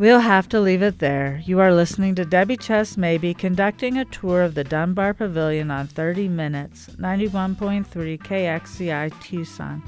We'll 0.00 0.20
have 0.20 0.48
to 0.48 0.60
leave 0.60 0.80
it 0.80 0.98
there. 0.98 1.42
You 1.44 1.60
are 1.60 1.74
listening 1.74 2.14
to 2.14 2.24
Debi 2.24 2.58
Chess 2.58 2.96
Mabie 2.96 3.36
conducting 3.36 3.98
a 3.98 4.06
tour 4.06 4.40
of 4.40 4.54
the 4.54 4.64
Dunbar 4.64 5.12
Pavilion 5.12 5.70
on 5.70 5.88
30 5.88 6.26
Minutes, 6.26 6.88
91.3 6.98 7.84
KXCI 8.18 9.20
Tucson. 9.20 9.82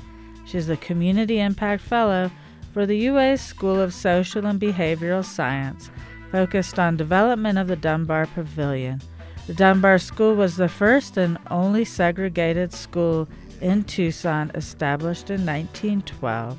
She's 0.45 0.69
a 0.69 0.77
Community 0.77 1.41
Impact 1.41 1.83
Fellow 1.83 2.31
for 2.75 2.85
the 2.85 2.99
UA 2.99 3.39
School 3.39 3.81
of 3.81 3.95
Social 3.95 4.45
and 4.45 4.61
Behavioral 4.61 5.25
Science, 5.25 5.91
focused 6.31 6.79
on 6.79 6.99
development 6.99 7.57
of 7.57 7.69
the 7.69 7.77
Dunbar 7.77 8.27
Pavilion. 8.27 9.01
The 9.47 9.55
Dunbar 9.55 9.99
School 9.99 10.35
was 10.35 10.57
the 10.57 10.69
first 10.69 11.17
and 11.17 11.39
only 11.51 11.87
segregated 11.87 12.75
school 12.75 13.31
in 13.63 13.85
Tucson 13.85 14.51
established 14.55 15.31
in 15.31 15.47
1912. 15.47 16.59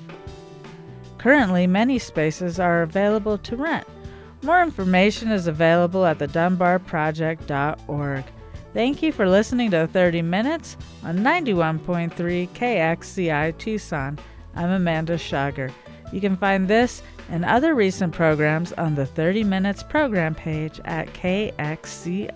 Currently, 1.24 1.68
many 1.68 2.00
spaces 2.00 2.60
are 2.60 2.82
available 2.82 3.38
to 3.38 3.56
rent. 3.56 3.88
More 4.42 4.62
information 4.62 5.32
is 5.32 5.48
available 5.48 6.06
at 6.06 6.20
the 6.20 6.28
dunbarproject.org. 6.28 8.26
Thank 8.74 9.02
you 9.02 9.14
for 9.14 9.30
listening 9.30 9.72
to 9.72 9.88
30 9.88 10.22
Minutes 10.22 10.76
on 11.02 11.20
91.3 11.20 12.50
KXCI 12.50 13.58
Tucson. 13.58 14.20
I'm 14.54 14.72
Amanda 14.72 15.18
Schager. 15.18 15.72
You 16.12 16.20
can 16.20 16.36
find 16.36 16.68
this 16.68 17.02
and 17.30 17.46
other 17.46 17.74
recent 17.74 18.14
programs 18.14 18.74
on 18.74 18.96
the 18.96 19.06
30 19.06 19.46
Minutes 19.46 19.82
program 19.82 20.36
page 20.36 20.82
at 20.84 21.08
kxci.org. 21.14 22.34